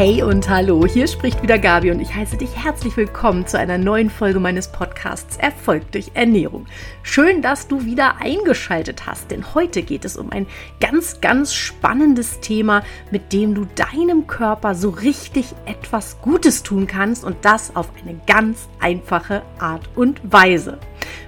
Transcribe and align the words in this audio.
Hey 0.00 0.22
und 0.22 0.48
hallo, 0.48 0.86
hier 0.86 1.06
spricht 1.06 1.42
wieder 1.42 1.58
Gabi 1.58 1.90
und 1.90 2.00
ich 2.00 2.14
heiße 2.14 2.38
dich 2.38 2.56
herzlich 2.56 2.96
willkommen 2.96 3.46
zu 3.46 3.58
einer 3.58 3.76
neuen 3.76 4.08
Folge 4.08 4.40
meines 4.40 4.68
Podcasts 4.68 5.36
Erfolg 5.36 5.92
durch 5.92 6.12
Ernährung. 6.14 6.64
Schön, 7.02 7.42
dass 7.42 7.68
du 7.68 7.84
wieder 7.84 8.16
eingeschaltet 8.18 9.04
hast, 9.04 9.30
denn 9.30 9.54
heute 9.54 9.82
geht 9.82 10.06
es 10.06 10.16
um 10.16 10.32
ein 10.32 10.46
ganz, 10.80 11.20
ganz 11.20 11.52
spannendes 11.52 12.40
Thema, 12.40 12.82
mit 13.10 13.34
dem 13.34 13.54
du 13.54 13.66
deinem 13.74 14.26
Körper 14.26 14.74
so 14.74 14.88
richtig 14.88 15.54
etwas 15.66 16.18
Gutes 16.22 16.62
tun 16.62 16.86
kannst 16.86 17.22
und 17.22 17.36
das 17.42 17.76
auf 17.76 17.90
eine 18.00 18.18
ganz 18.26 18.70
einfache 18.80 19.42
Art 19.58 19.90
und 19.96 20.22
Weise. 20.32 20.78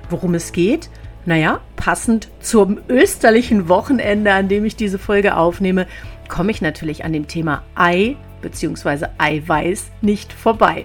Worum 0.08 0.32
es 0.32 0.50
geht? 0.50 0.88
Naja, 1.26 1.60
passend 1.76 2.28
zum 2.40 2.78
österlichen 2.88 3.68
Wochenende, 3.68 4.32
an 4.32 4.48
dem 4.48 4.64
ich 4.64 4.76
diese 4.76 4.98
Folge 4.98 5.36
aufnehme, 5.36 5.86
komme 6.26 6.52
ich 6.52 6.62
natürlich 6.62 7.04
an 7.04 7.12
dem 7.12 7.28
Thema 7.28 7.64
Ei 7.74 8.16
bzw. 8.42 9.06
Eiweiß 9.18 9.90
nicht 10.02 10.32
vorbei. 10.32 10.84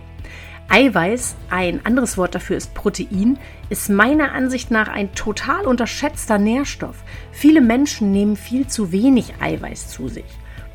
Eiweiß, 0.70 1.36
ein 1.50 1.86
anderes 1.86 2.18
Wort 2.18 2.36
dafür 2.36 2.58
ist 2.58 2.74
Protein, 2.74 3.40
ist 3.70 3.90
meiner 3.90 4.34
Ansicht 4.34 4.70
nach 4.70 4.90
ein 4.90 5.14
total 5.14 5.66
unterschätzter 5.66 6.38
Nährstoff. 6.38 7.04
Viele 7.32 7.62
Menschen 7.62 8.12
nehmen 8.12 8.36
viel 8.36 8.68
zu 8.68 8.92
wenig 8.92 9.36
Eiweiß 9.40 9.90
zu 9.90 10.10
sich. 10.10 10.26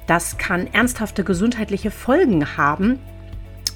Das 0.06 0.38
kann 0.38 0.66
ernsthafte 0.66 1.24
gesundheitliche 1.24 1.90
Folgen 1.90 2.56
haben, 2.56 2.98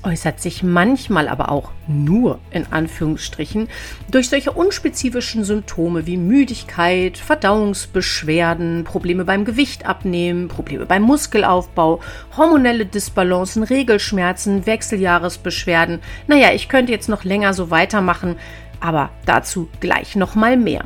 äußert 0.06 0.40
sich 0.40 0.62
manchmal 0.62 1.28
aber 1.28 1.50
auch 1.50 1.72
nur 1.88 2.38
in 2.52 2.64
Anführungsstrichen 2.70 3.68
durch 4.08 4.28
solche 4.28 4.52
unspezifischen 4.52 5.42
Symptome 5.42 6.06
wie 6.06 6.16
Müdigkeit, 6.16 7.18
Verdauungsbeschwerden, 7.18 8.84
Probleme 8.84 9.24
beim 9.24 9.44
Gewicht 9.44 9.84
abnehmen, 9.84 10.46
Probleme 10.46 10.86
beim 10.86 11.02
Muskelaufbau, 11.02 12.00
hormonelle 12.36 12.86
Disbalancen, 12.86 13.64
Regelschmerzen, 13.64 14.64
Wechseljahresbeschwerden. 14.64 15.98
Naja, 16.28 16.52
ich 16.54 16.68
könnte 16.68 16.92
jetzt 16.92 17.08
noch 17.08 17.24
länger 17.24 17.52
so 17.52 17.70
weitermachen, 17.70 18.36
aber 18.78 19.10
dazu 19.24 19.68
gleich 19.80 20.14
noch 20.14 20.36
mal 20.36 20.56
mehr. 20.56 20.84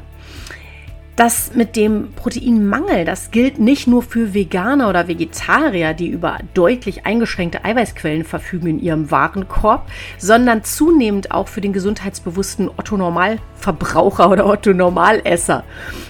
Das 1.20 1.54
mit 1.54 1.76
dem 1.76 2.14
Proteinmangel, 2.14 3.04
das 3.04 3.30
gilt 3.30 3.58
nicht 3.58 3.86
nur 3.86 4.02
für 4.02 4.32
Veganer 4.32 4.88
oder 4.88 5.06
Vegetarier, 5.06 5.92
die 5.92 6.08
über 6.08 6.38
deutlich 6.54 7.04
eingeschränkte 7.04 7.62
Eiweißquellen 7.62 8.24
verfügen 8.24 8.68
in 8.68 8.80
ihrem 8.80 9.10
Warenkorb, 9.10 9.86
sondern 10.16 10.64
zunehmend 10.64 11.30
auch 11.30 11.48
für 11.48 11.60
den 11.60 11.74
gesundheitsbewussten 11.74 12.70
Otto-Normalverbraucher 12.74 14.30
oder 14.30 14.46
Otto-Normalesser. 14.46 15.64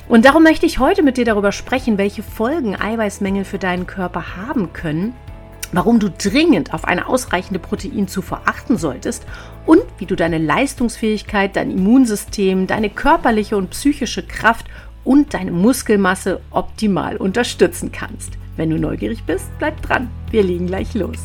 Und 0.09 0.27
darum 0.27 0.45
möchte 0.45 0.67
ich 0.67 0.79
heute 0.79 1.03
mit 1.03 1.17
dir 1.17 1.25
darüber 1.25 1.51
sprechen, 1.51 1.99
welche 1.99 2.23
Folgen 2.23 2.81
Eiweißmängel 2.81 3.45
für 3.45 3.59
deinen 3.59 3.89
Körper 3.89 4.37
haben 4.37 4.73
können 4.73 5.13
warum 5.73 6.01
du 6.01 6.11
dringend 6.11 6.75
auf 6.75 6.85
eine 6.85 7.07
ausreichende 7.07 7.61
Proteinzufuhr 7.61 8.41
achten 8.45 8.77
solltest 8.77 9.25
und 9.67 9.83
wie 9.99 10.07
du 10.07 10.17
deine 10.17 10.39
Leistungsfähigkeit, 10.39 11.55
dein 11.55 11.71
Immunsystem, 11.71 12.67
deine 12.67 12.91
körperliche 12.91 13.57
und 13.57 13.71
psychische 13.71 14.27
Kraft 14.27 14.67
und 15.05 15.35
deine 15.35 15.51
Muskelmasse 15.51 16.41
optimal 16.51 17.17
unterstützen 17.17 17.93
kannst. 17.93 18.33
Wenn 18.57 18.71
du 18.71 18.79
neugierig 18.79 19.25
bist, 19.25 19.51
bleib 19.59 19.81
dran. 19.83 20.11
Wir 20.31 20.43
legen 20.43 20.67
gleich 20.67 20.95
los. 20.95 21.19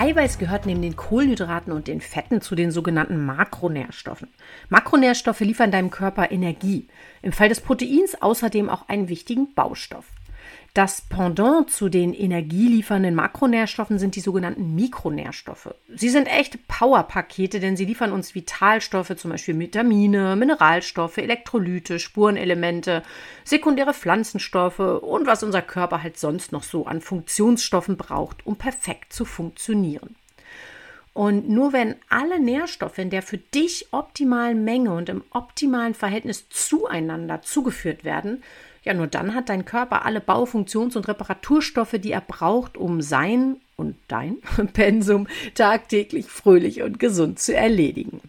Eiweiß 0.00 0.38
gehört 0.38 0.64
neben 0.64 0.80
den 0.80 0.94
Kohlenhydraten 0.94 1.72
und 1.72 1.88
den 1.88 2.00
Fetten 2.00 2.40
zu 2.40 2.54
den 2.54 2.70
sogenannten 2.70 3.26
Makronährstoffen. 3.26 4.28
Makronährstoffe 4.68 5.40
liefern 5.40 5.72
deinem 5.72 5.90
Körper 5.90 6.30
Energie. 6.30 6.86
Im 7.20 7.32
Fall 7.32 7.48
des 7.48 7.60
Proteins 7.60 8.22
außerdem 8.22 8.70
auch 8.70 8.88
einen 8.88 9.08
wichtigen 9.08 9.54
Baustoff. 9.54 10.06
Das 10.74 11.00
Pendant 11.00 11.70
zu 11.70 11.88
den 11.88 12.14
energieliefernden 12.14 13.14
Makronährstoffen 13.14 13.98
sind 13.98 14.14
die 14.14 14.20
sogenannten 14.20 14.74
Mikronährstoffe. 14.74 15.74
Sie 15.94 16.08
sind 16.08 16.28
echte 16.28 16.58
Powerpakete, 16.68 17.58
denn 17.58 17.76
sie 17.76 17.84
liefern 17.84 18.12
uns 18.12 18.34
Vitalstoffe, 18.34 19.16
zum 19.16 19.30
Beispiel 19.32 19.58
Vitamine, 19.58 20.36
Mineralstoffe, 20.36 21.18
Elektrolyte, 21.18 21.98
Spurenelemente, 21.98 23.02
sekundäre 23.44 23.94
Pflanzenstoffe 23.94 24.78
und 24.78 25.26
was 25.26 25.42
unser 25.42 25.62
Körper 25.62 26.02
halt 26.02 26.18
sonst 26.18 26.52
noch 26.52 26.62
so 26.62 26.86
an 26.86 27.00
Funktionsstoffen 27.00 27.96
braucht, 27.96 28.46
um 28.46 28.56
perfekt 28.56 29.12
zu 29.12 29.24
funktionieren. 29.24 30.14
Und 31.18 31.48
nur 31.48 31.72
wenn 31.72 31.96
alle 32.08 32.38
Nährstoffe 32.38 32.98
in 32.98 33.10
der 33.10 33.22
für 33.22 33.38
dich 33.38 33.88
optimalen 33.90 34.62
Menge 34.62 34.94
und 34.94 35.08
im 35.08 35.24
optimalen 35.30 35.94
Verhältnis 35.94 36.48
zueinander 36.48 37.42
zugeführt 37.42 38.04
werden, 38.04 38.44
ja, 38.84 38.94
nur 38.94 39.06
dann 39.06 39.34
hat 39.34 39.48
dein 39.48 39.64
Körper 39.64 40.04
alle 40.04 40.20
Baufunktions- 40.20 40.96
und 40.96 41.08
Reparaturstoffe, 41.08 41.96
die 41.98 42.12
er 42.12 42.20
braucht, 42.20 42.76
um 42.76 43.02
sein 43.02 43.56
und 43.76 43.96
dein 44.08 44.38
Pensum 44.72 45.28
tagtäglich 45.54 46.26
fröhlich 46.26 46.82
und 46.82 46.98
gesund 46.98 47.38
zu 47.38 47.54
erledigen. 47.54 48.20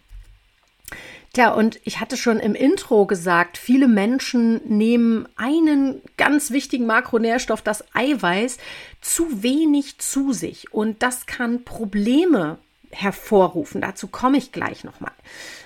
Tja, 1.32 1.54
und 1.54 1.78
ich 1.84 2.00
hatte 2.00 2.16
schon 2.16 2.40
im 2.40 2.56
Intro 2.56 3.06
gesagt, 3.06 3.56
viele 3.56 3.86
Menschen 3.86 4.60
nehmen 4.66 5.28
einen 5.36 6.02
ganz 6.16 6.50
wichtigen 6.50 6.86
Makronährstoff, 6.86 7.62
das 7.62 7.84
Eiweiß, 7.94 8.58
zu 9.00 9.44
wenig 9.44 9.98
zu 9.98 10.32
sich. 10.32 10.74
Und 10.74 11.04
das 11.04 11.26
kann 11.26 11.64
Probleme 11.64 12.58
hervorrufen. 12.90 13.80
Dazu 13.80 14.08
komme 14.08 14.38
ich 14.38 14.52
gleich 14.52 14.84
nochmal. 14.84 15.12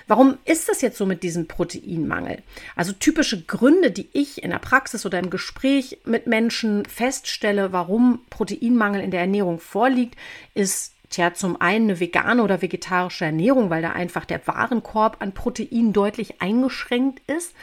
Warum 0.07 0.37
ist 0.45 0.69
das 0.69 0.81
jetzt 0.81 0.97
so 0.97 1.05
mit 1.05 1.23
diesem 1.23 1.47
Proteinmangel? 1.47 2.43
Also 2.75 2.93
typische 2.93 3.41
Gründe, 3.41 3.91
die 3.91 4.07
ich 4.13 4.43
in 4.43 4.51
der 4.51 4.59
Praxis 4.59 5.05
oder 5.05 5.19
im 5.19 5.29
Gespräch 5.29 5.99
mit 6.05 6.27
Menschen 6.27 6.85
feststelle, 6.85 7.71
warum 7.71 8.21
Proteinmangel 8.29 9.01
in 9.01 9.11
der 9.11 9.21
Ernährung 9.21 9.59
vorliegt, 9.59 10.15
ist 10.53 10.95
Tja, 11.09 11.33
zum 11.33 11.61
einen 11.61 11.85
eine 11.85 11.99
vegane 11.99 12.43
oder 12.43 12.61
vegetarische 12.61 13.25
Ernährung, 13.25 13.69
weil 13.69 13.81
da 13.81 13.91
einfach 13.91 14.25
der 14.25 14.45
Warenkorb 14.47 15.17
an 15.19 15.33
Protein 15.33 15.93
deutlich 15.93 16.41
eingeschränkt 16.41 17.21
ist. 17.29 17.53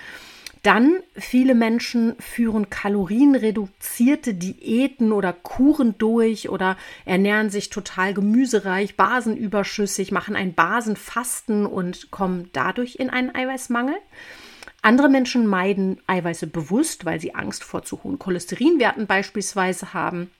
Dann 0.62 1.00
viele 1.16 1.56
Menschen 1.56 2.14
führen 2.20 2.70
kalorienreduzierte 2.70 4.32
Diäten 4.32 5.10
oder 5.10 5.32
Kuren 5.32 5.98
durch 5.98 6.50
oder 6.50 6.76
ernähren 7.04 7.50
sich 7.50 7.68
total 7.68 8.14
gemüsereich, 8.14 8.96
basenüberschüssig, 8.96 10.12
machen 10.12 10.36
ein 10.36 10.54
Basenfasten 10.54 11.66
und 11.66 12.12
kommen 12.12 12.48
dadurch 12.52 12.94
in 12.96 13.10
einen 13.10 13.34
Eiweißmangel. 13.34 13.96
Andere 14.82 15.08
Menschen 15.08 15.48
meiden 15.48 16.00
Eiweiße 16.06 16.46
bewusst, 16.46 17.04
weil 17.04 17.20
sie 17.20 17.34
Angst 17.34 17.64
vor 17.64 17.82
zu 17.82 18.04
hohen 18.04 18.20
Cholesterinwerten 18.20 19.08
beispielsweise 19.08 19.94
haben. 19.94 20.30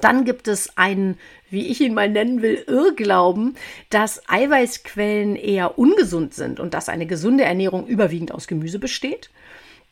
Dann 0.00 0.24
gibt 0.24 0.46
es 0.46 0.76
einen, 0.76 1.18
wie 1.50 1.66
ich 1.68 1.80
ihn 1.80 1.94
mal 1.94 2.08
nennen 2.08 2.40
will, 2.40 2.64
Irrglauben, 2.66 3.56
dass 3.90 4.22
Eiweißquellen 4.28 5.34
eher 5.34 5.78
ungesund 5.78 6.34
sind 6.34 6.60
und 6.60 6.74
dass 6.74 6.88
eine 6.88 7.06
gesunde 7.06 7.44
Ernährung 7.44 7.86
überwiegend 7.86 8.32
aus 8.32 8.46
Gemüse 8.46 8.78
besteht. 8.78 9.30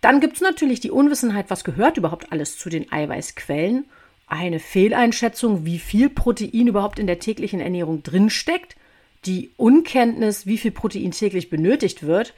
Dann 0.01 0.21
gibt 0.21 0.37
es 0.37 0.43
natürlich 0.43 0.81
die 0.81 0.91
Unwissenheit, 0.91 1.47
was 1.49 1.65
gehört 1.65 1.97
überhaupt 1.97 2.31
alles 2.31 2.59
zu 2.59 2.69
den 2.69 2.93
Eiweißquellen. 2.93 3.87
Eine 4.29 4.61
Fehleinschätzung, 4.61 5.65
wie 5.65 5.79
viel 5.79 6.09
Protein 6.09 6.67
überhaupt 6.67 6.99
in 6.99 7.07
der 7.07 7.19
täglichen 7.19 7.61
Ernährung 7.61 8.03
drinsteckt. 8.03 8.77
Die 9.25 9.51
Unkenntnis, 9.57 10.47
wie 10.47 10.59
viel 10.59 10.71
Protein 10.71 11.11
täglich 11.11 11.51
benötigt 11.51 12.05
wird. 12.05 12.35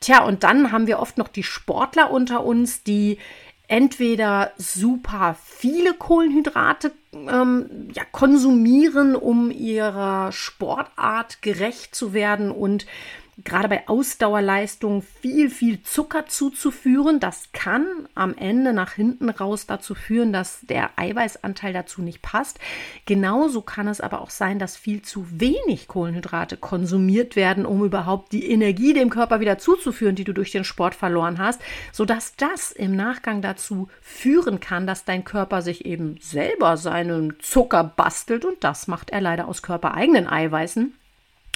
Tja, 0.00 0.24
und 0.24 0.42
dann 0.42 0.72
haben 0.72 0.86
wir 0.86 0.98
oft 0.98 1.18
noch 1.18 1.28
die 1.28 1.42
Sportler 1.42 2.10
unter 2.10 2.44
uns, 2.44 2.82
die 2.82 3.18
entweder 3.68 4.52
super 4.56 5.36
viele 5.42 5.94
Kohlenhydrate 5.94 6.92
ähm, 7.12 7.88
ja, 7.94 8.04
konsumieren, 8.10 9.16
um 9.16 9.50
ihrer 9.50 10.32
Sportart 10.32 11.40
gerecht 11.42 11.94
zu 11.94 12.12
werden 12.12 12.50
und 12.50 12.86
gerade 13.42 13.68
bei 13.68 13.88
Ausdauerleistung 13.88 15.02
viel, 15.02 15.50
viel 15.50 15.82
Zucker 15.82 16.26
zuzuführen. 16.26 17.18
Das 17.18 17.50
kann 17.52 17.86
am 18.14 18.36
Ende 18.36 18.72
nach 18.72 18.92
hinten 18.92 19.28
raus 19.28 19.66
dazu 19.66 19.94
führen, 19.94 20.32
dass 20.32 20.60
der 20.62 20.90
Eiweißanteil 20.96 21.72
dazu 21.72 22.02
nicht 22.02 22.22
passt. 22.22 22.58
Genauso 23.06 23.62
kann 23.62 23.88
es 23.88 24.00
aber 24.00 24.20
auch 24.20 24.30
sein, 24.30 24.58
dass 24.58 24.76
viel 24.76 25.02
zu 25.02 25.26
wenig 25.30 25.88
Kohlenhydrate 25.88 26.56
konsumiert 26.56 27.34
werden, 27.34 27.66
um 27.66 27.84
überhaupt 27.84 28.32
die 28.32 28.50
Energie 28.50 28.92
dem 28.92 29.10
Körper 29.10 29.40
wieder 29.40 29.58
zuzuführen, 29.58 30.14
die 30.14 30.24
du 30.24 30.32
durch 30.32 30.52
den 30.52 30.64
Sport 30.64 30.94
verloren 30.94 31.38
hast, 31.38 31.60
sodass 31.92 32.36
das 32.36 32.70
im 32.70 32.94
Nachgang 32.94 33.42
dazu 33.42 33.88
führen 34.00 34.60
kann, 34.60 34.86
dass 34.86 35.04
dein 35.04 35.24
Körper 35.24 35.62
sich 35.62 35.84
eben 35.84 36.18
selber 36.20 36.76
seinen 36.76 37.34
Zucker 37.40 37.84
bastelt 37.84 38.44
und 38.44 38.62
das 38.62 38.86
macht 38.86 39.10
er 39.10 39.20
leider 39.20 39.48
aus 39.48 39.62
körpereigenen 39.62 40.28
Eiweißen 40.28 40.94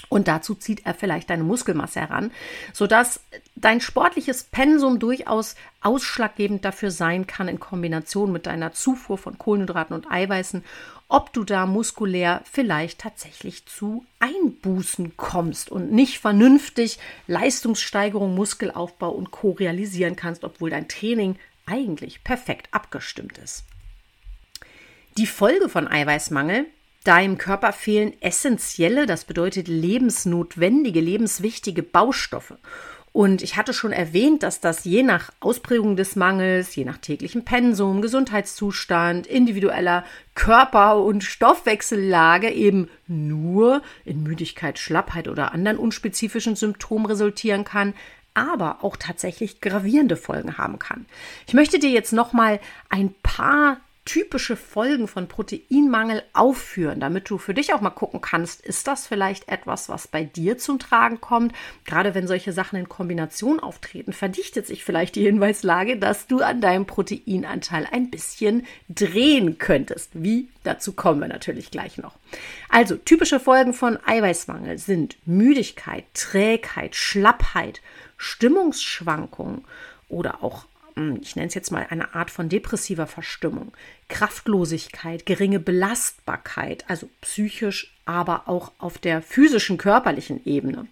Und 0.08 0.26
dazu 0.26 0.55
zieht 0.55 0.87
er 0.87 0.94
vielleicht 0.94 1.28
deine 1.28 1.44
Muskelmasse 1.44 2.00
heran, 2.00 2.31
sodass 2.72 3.20
dein 3.56 3.81
sportliches 3.81 4.44
Pensum 4.44 4.99
durchaus 4.99 5.55
ausschlaggebend 5.82 6.64
dafür 6.64 6.90
sein 6.90 7.26
kann, 7.26 7.49
in 7.49 7.60
Kombination 7.60 8.32
mit 8.32 8.46
deiner 8.46 8.72
Zufuhr 8.72 9.19
von 9.19 9.37
Kohlenhydraten 9.37 9.94
und 9.94 10.10
Eiweißen, 10.10 10.64
ob 11.08 11.32
du 11.32 11.44
da 11.44 11.66
muskulär 11.66 12.43
vielleicht 12.50 13.00
tatsächlich 13.00 13.66
zu 13.66 14.05
Einbußen 14.19 15.16
kommst 15.16 15.70
und 15.70 15.93
nicht 15.93 16.19
vernünftig 16.19 16.99
Leistungssteigerung, 17.26 18.34
Muskelaufbau 18.34 19.10
und 19.10 19.31
Co. 19.31 19.52
realisieren 19.52 20.16
kannst, 20.16 20.44
obwohl 20.44 20.70
dein 20.70 20.88
Training 20.88 21.37
eigentlich 21.66 22.25
perfekt 22.25 22.69
abgestimmt 22.72 23.38
ist. 23.38 23.64
Die 25.16 25.26
Folge 25.26 25.69
von 25.69 25.88
Eiweißmangel 25.88 26.66
Deinem 27.08 27.38
Körper 27.38 27.72
fehlen 27.72 28.12
essentielle, 28.20 29.06
das 29.06 29.25
bedeutet 29.25 29.66
lebensnotwendige, 29.66 31.00
lebenswichtige 31.00 31.82
Baustoffe. 31.82 32.58
Und 33.12 33.40
ich 33.40 33.56
hatte 33.56 33.72
schon 33.72 33.93
erwähnt, 33.93 34.43
dass 34.43 34.60
das 34.60 34.84
je 34.84 35.02
nach 35.02 35.31
Ausprägung 35.40 35.96
des 35.96 36.16
Mangels, 36.16 36.76
je 36.76 36.84
nach 36.84 36.99
täglichem 36.99 37.46
Pensum, 37.46 38.02
Gesundheitszustand, 38.02 39.26
individueller 39.26 40.05
Körper- 40.34 41.02
und 41.02 41.25
Stoffwechsellage 41.25 42.50
eben 42.50 42.90
nur 43.06 43.81
in 44.05 44.22
Müdigkeit, 44.22 44.78
Schlappheit 44.78 45.28
oder 45.28 45.52
anderen 45.52 45.78
unspezifischen 45.78 46.56
Symptomen 46.56 47.06
resultieren 47.06 47.64
kann, 47.64 47.94
aber 48.34 48.84
auch 48.84 48.96
tatsächlich 48.99 49.62
gravierende 49.62 50.16
Folgen 50.16 50.58
haben 50.58 50.78
kann. 50.78 51.06
Ich 51.46 51.55
möchte 51.55 51.78
dir 51.78 51.90
jetzt 51.90 52.12
noch 52.12 52.34
mal 52.34 52.60
ein 52.90 53.14
paar 53.22 53.78
typische 54.08 54.56
Folgen 54.56 55.06
von 55.06 55.28
Proteinmangel 55.28 56.22
aufführen, 56.32 56.99
damit 56.99 57.28
du 57.28 57.37
für 57.37 57.52
dich 57.52 57.75
auch 57.75 57.82
mal 57.82 57.90
gucken 57.90 58.22
kannst, 58.22 58.62
ist 58.62 58.87
das 58.87 59.06
vielleicht 59.06 59.49
etwas, 59.49 59.90
was 59.90 60.08
bei 60.08 60.25
dir 60.25 60.56
zum 60.56 60.78
Tragen 60.78 61.20
kommt? 61.20 61.55
Gerade 61.84 62.14
wenn 62.14 62.26
solche 62.26 62.55
Sachen 62.55 62.78
in 62.78 62.88
Kombination 62.88 63.60
auftreten, 63.60 64.14
verdichtet 64.14 64.66
sich 64.66 64.82
vielleicht 64.82 65.14
die 65.14 65.25
Hinweislage, 65.25 65.99
dass 65.99 66.26
du 66.26 66.40
an 66.40 66.62
deinem 66.62 66.87
Proteinanteil 66.87 67.87
ein 67.93 68.10
bisschen 68.10 68.66
drehen 68.88 69.58
könntest. 69.58 70.12
Wie? 70.14 70.49
Dazu 70.62 70.93
kommen 70.93 71.20
wir 71.20 71.28
natürlich 71.28 71.70
gleich 71.70 71.99
noch. 71.99 72.16
Also, 72.70 72.96
typische 72.96 73.40
Folgen 73.40 73.75
von 73.75 73.99
Eiweißmangel 74.06 74.78
sind 74.78 75.19
Müdigkeit, 75.26 76.05
Trägheit, 76.14 76.96
Schlappheit, 76.96 77.82
Stimmungsschwankungen 78.16 79.66
oder 80.08 80.43
auch 80.43 80.64
ich 81.23 81.37
nenne 81.37 81.49
es 81.49 81.55
jetzt 81.55 81.71
mal 81.71 81.87
eine 81.91 82.15
Art 82.15 82.31
von 82.31 82.49
depressiver 82.49 83.06
Verstimmung, 83.06 83.73
Kraftlosigkeit, 84.09 85.27
geringe 85.27 85.61
Belastbarkeit, 85.61 86.85
also 86.89 87.09
psychisch, 87.21 87.95
aber 88.05 88.49
auch 88.49 88.73
auf 88.79 88.99
der 88.99 89.23
physischen, 89.23 89.79
körperlichen 89.79 90.45
Ebene. 90.45 90.87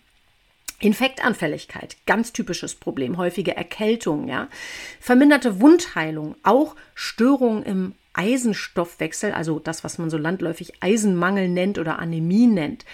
Infektanfälligkeit, 0.79 1.97
ganz 2.06 2.32
typisches 2.32 2.75
Problem, 2.75 3.17
häufige 3.17 3.56
Erkältung, 3.56 4.29
ja. 4.29 4.49
Verminderte 5.00 5.61
Wundheilung, 5.61 6.37
auch 6.43 6.76
Störungen 6.94 7.62
im 7.62 7.94
Eisenstoffwechsel, 8.12 9.32
also 9.32 9.59
das, 9.59 9.85
was 9.85 9.99
man 9.99 10.11
so 10.11 10.19
landläufig 10.19 10.75
Eisenmangel 10.81 11.49
nennt 11.49 11.79
oder 11.79 11.99
Anämie 11.99 12.47
nennt. 12.47 12.85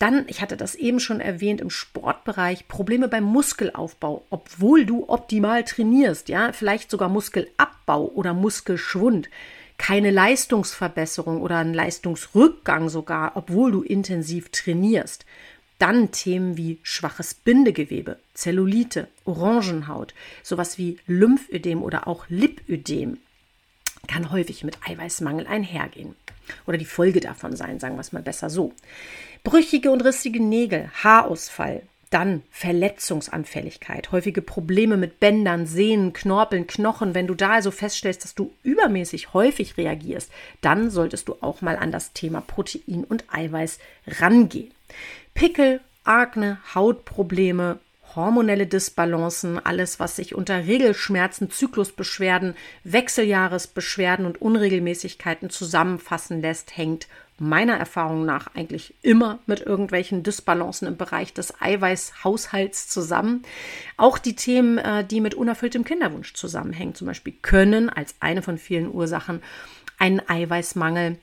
Dann, 0.00 0.24
ich 0.28 0.40
hatte 0.40 0.56
das 0.56 0.74
eben 0.74 0.98
schon 0.98 1.20
erwähnt, 1.20 1.60
im 1.60 1.68
Sportbereich 1.68 2.66
Probleme 2.68 3.06
beim 3.06 3.24
Muskelaufbau, 3.24 4.24
obwohl 4.30 4.86
du 4.86 5.06
optimal 5.10 5.62
trainierst, 5.62 6.30
ja, 6.30 6.54
vielleicht 6.54 6.90
sogar 6.90 7.10
Muskelabbau 7.10 8.06
oder 8.06 8.32
Muskelschwund. 8.32 9.28
Keine 9.76 10.10
Leistungsverbesserung 10.10 11.42
oder 11.42 11.58
ein 11.58 11.74
Leistungsrückgang 11.74 12.88
sogar, 12.88 13.32
obwohl 13.36 13.72
du 13.72 13.82
intensiv 13.82 14.48
trainierst. 14.48 15.26
Dann 15.78 16.10
Themen 16.12 16.56
wie 16.56 16.78
schwaches 16.82 17.34
Bindegewebe, 17.34 18.18
Zellulite, 18.32 19.06
Orangenhaut, 19.26 20.14
sowas 20.42 20.78
wie 20.78 20.96
Lymphödem 21.06 21.82
oder 21.82 22.08
auch 22.08 22.24
Lipödem 22.30 23.18
kann 24.06 24.32
häufig 24.32 24.64
mit 24.64 24.78
Eiweißmangel 24.86 25.46
einhergehen. 25.46 26.16
Oder 26.66 26.78
die 26.78 26.84
Folge 26.84 27.20
davon 27.20 27.56
sein, 27.56 27.78
sagen 27.80 27.96
wir 27.96 28.00
es 28.00 28.12
mal 28.12 28.22
besser 28.22 28.50
so. 28.50 28.72
Brüchige 29.44 29.90
und 29.90 30.02
rissige 30.02 30.42
Nägel, 30.42 30.90
Haarausfall, 31.02 31.82
dann 32.10 32.42
Verletzungsanfälligkeit, 32.50 34.10
häufige 34.10 34.42
Probleme 34.42 34.96
mit 34.96 35.20
Bändern, 35.20 35.66
Sehnen, 35.66 36.12
Knorpeln, 36.12 36.66
Knochen. 36.66 37.14
Wenn 37.14 37.28
du 37.28 37.34
da 37.34 37.52
also 37.52 37.70
feststellst, 37.70 38.24
dass 38.24 38.34
du 38.34 38.52
übermäßig 38.64 39.32
häufig 39.32 39.76
reagierst, 39.76 40.30
dann 40.60 40.90
solltest 40.90 41.28
du 41.28 41.36
auch 41.40 41.62
mal 41.62 41.76
an 41.76 41.92
das 41.92 42.12
Thema 42.12 42.40
Protein 42.40 43.04
und 43.04 43.24
Eiweiß 43.32 43.78
rangehen. 44.20 44.72
Pickel, 45.34 45.80
Akne, 46.02 46.58
Hautprobleme, 46.74 47.78
hormonelle 48.16 48.66
Disbalancen, 48.66 49.58
alles, 49.64 50.00
was 50.00 50.16
sich 50.16 50.34
unter 50.34 50.66
Regelschmerzen, 50.66 51.50
Zyklusbeschwerden, 51.50 52.54
Wechseljahresbeschwerden 52.84 54.26
und 54.26 54.40
Unregelmäßigkeiten 54.40 55.50
zusammenfassen 55.50 56.40
lässt, 56.40 56.76
hängt 56.76 57.08
meiner 57.38 57.76
Erfahrung 57.76 58.26
nach 58.26 58.54
eigentlich 58.54 58.94
immer 59.00 59.38
mit 59.46 59.60
irgendwelchen 59.60 60.22
Disbalancen 60.22 60.86
im 60.86 60.96
Bereich 60.98 61.32
des 61.32 61.60
Eiweißhaushalts 61.60 62.88
zusammen. 62.88 63.42
Auch 63.96 64.18
die 64.18 64.36
Themen, 64.36 64.76
äh, 64.78 65.04
die 65.04 65.22
mit 65.22 65.34
unerfülltem 65.34 65.84
Kinderwunsch 65.84 66.34
zusammenhängen, 66.34 66.94
zum 66.94 67.06
Beispiel, 67.06 67.34
können 67.40 67.88
als 67.88 68.14
eine 68.20 68.42
von 68.42 68.58
vielen 68.58 68.92
Ursachen 68.92 69.42
einen 69.98 70.20
Eiweißmangel 70.28 71.16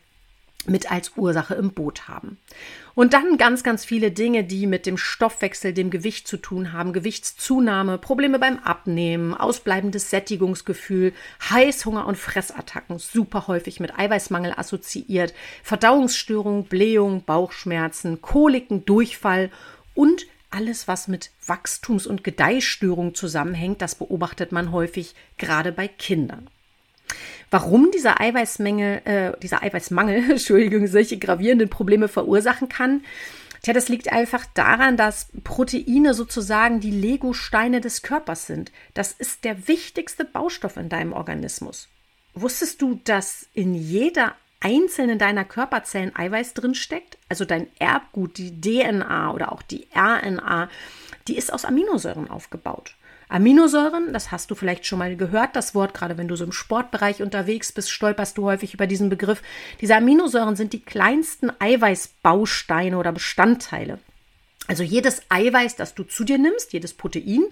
mit 0.70 0.92
als 0.92 1.14
Ursache 1.16 1.56
im 1.56 1.72
Boot 1.72 2.08
haben. 2.08 2.38
Und 2.96 3.14
dann 3.14 3.38
ganz, 3.38 3.64
ganz 3.64 3.86
viele 3.86 4.12
Dinge, 4.12 4.44
die 4.44 4.66
mit 4.66 4.86
dem 4.86 4.98
Stoffwechsel, 4.98 5.74
dem 5.74 5.90
Gewicht 5.90 6.28
zu 6.28 6.38
tun 6.38 6.74
haben. 6.74 6.94
Gewichtszunahme, 6.94 7.98
Probleme 7.98 8.40
beim 8.40 8.60
Abnehmen, 8.60 9.34
ausbleibendes 9.34 10.10
Sättigungsgefühl, 10.10 11.14
Heißhunger 11.50 12.08
und 12.08 12.18
Fressattacken, 12.18 12.98
super 13.00 13.48
häufig 13.48 13.80
mit 13.80 13.98
Eiweißmangel 13.98 14.54
assoziiert, 14.58 15.34
Verdauungsstörungen, 15.64 16.66
Blähung, 16.66 17.24
Bauchschmerzen, 17.24 18.22
Koliken, 18.22 18.86
Durchfall 18.86 19.52
und 19.94 20.26
alles, 20.50 20.88
was 20.88 21.08
mit 21.08 21.32
Wachstums- 21.46 22.08
und 22.08 22.24
Gedeihstörungen 22.24 23.16
zusammenhängt, 23.16 23.82
das 23.82 23.96
beobachtet 23.96 24.52
man 24.52 24.72
häufig 24.72 25.14
gerade 25.38 25.72
bei 25.72 25.88
Kindern. 25.88 26.50
Warum 27.50 27.92
dieser 27.92 28.20
Eiweißmenge, 28.20 29.06
äh, 29.06 29.40
dieser 29.42 29.64
Eiweißmangel, 29.64 30.16
Entschuldigung, 30.32 30.88
solche 30.88 31.18
gravierenden 31.18 31.70
Probleme 31.70 32.08
verursachen 32.08 32.70
kann, 32.70 33.02
Tja, 33.64 33.74
das 33.74 33.90
liegt 33.90 34.12
einfach 34.12 34.46
daran, 34.54 34.98
dass 34.98 35.30
Proteine 35.44 36.14
sozusagen 36.14 36.80
die 36.80 36.92
Lego-Steine 36.92 37.82
des 37.82 38.02
Körpers 38.02 38.46
sind. 38.46 38.72
Das 38.94 39.12
ist 39.12 39.44
der 39.44 39.68
wichtigste 39.68 40.26
Baustoff 40.26 40.78
in 40.78 40.90
deinem 40.90 41.12
Organismus. 41.12 41.90
Wusstest 42.34 42.82
du, 42.82 43.00
dass 43.04 43.48
in 43.54 43.74
jeder 43.74 44.36
einzelnen 44.60 45.18
deiner 45.18 45.44
Körperzellen 45.44 46.16
Eiweiß 46.16 46.54
drinsteckt? 46.54 47.18
Also 47.30 47.46
dein 47.46 47.68
Erbgut, 47.80 48.38
die 48.38 48.62
DNA 48.62 49.34
oder 49.34 49.52
auch 49.52 49.64
die 49.64 49.88
RNA, 49.96 50.70
die 51.28 51.38
ist 51.38 51.52
aus 51.52 51.66
Aminosäuren 51.66 52.30
aufgebaut. 52.30 52.96
Aminosäuren, 53.30 54.14
das 54.14 54.32
hast 54.32 54.52
du 54.52 54.56
vielleicht 54.56 54.86
schon 54.86 55.00
mal 55.00 55.16
gehört, 55.18 55.56
das 55.56 55.76
Wort, 55.76 55.94
gerade 55.94 56.18
wenn 56.18 56.30
du 56.30 56.36
so 56.38 56.46
im 56.46 56.54
Sportbereich 56.54 57.22
unterwegs 57.22 57.74
bist, 57.74 57.92
stolperst 57.92 58.38
du 58.38 58.46
häufig 58.46 58.74
über 58.74 58.88
diesen 58.88 59.10
Begriff. 59.10 59.42
Diese 59.82 59.96
Aminosäuren 59.96 60.56
sind 60.56 60.72
die 60.72 60.82
kleinsten 60.82 61.52
Eiweißbausteine 61.60 62.98
oder 62.98 63.12
Bestandteile. 63.12 64.00
Also 64.68 64.84
jedes 64.84 65.22
Eiweiß, 65.30 65.78
das 65.78 65.96
du 65.96 66.04
zu 66.04 66.26
dir 66.26 66.38
nimmst, 66.38 66.74
jedes 66.74 66.94
Protein, 66.94 67.46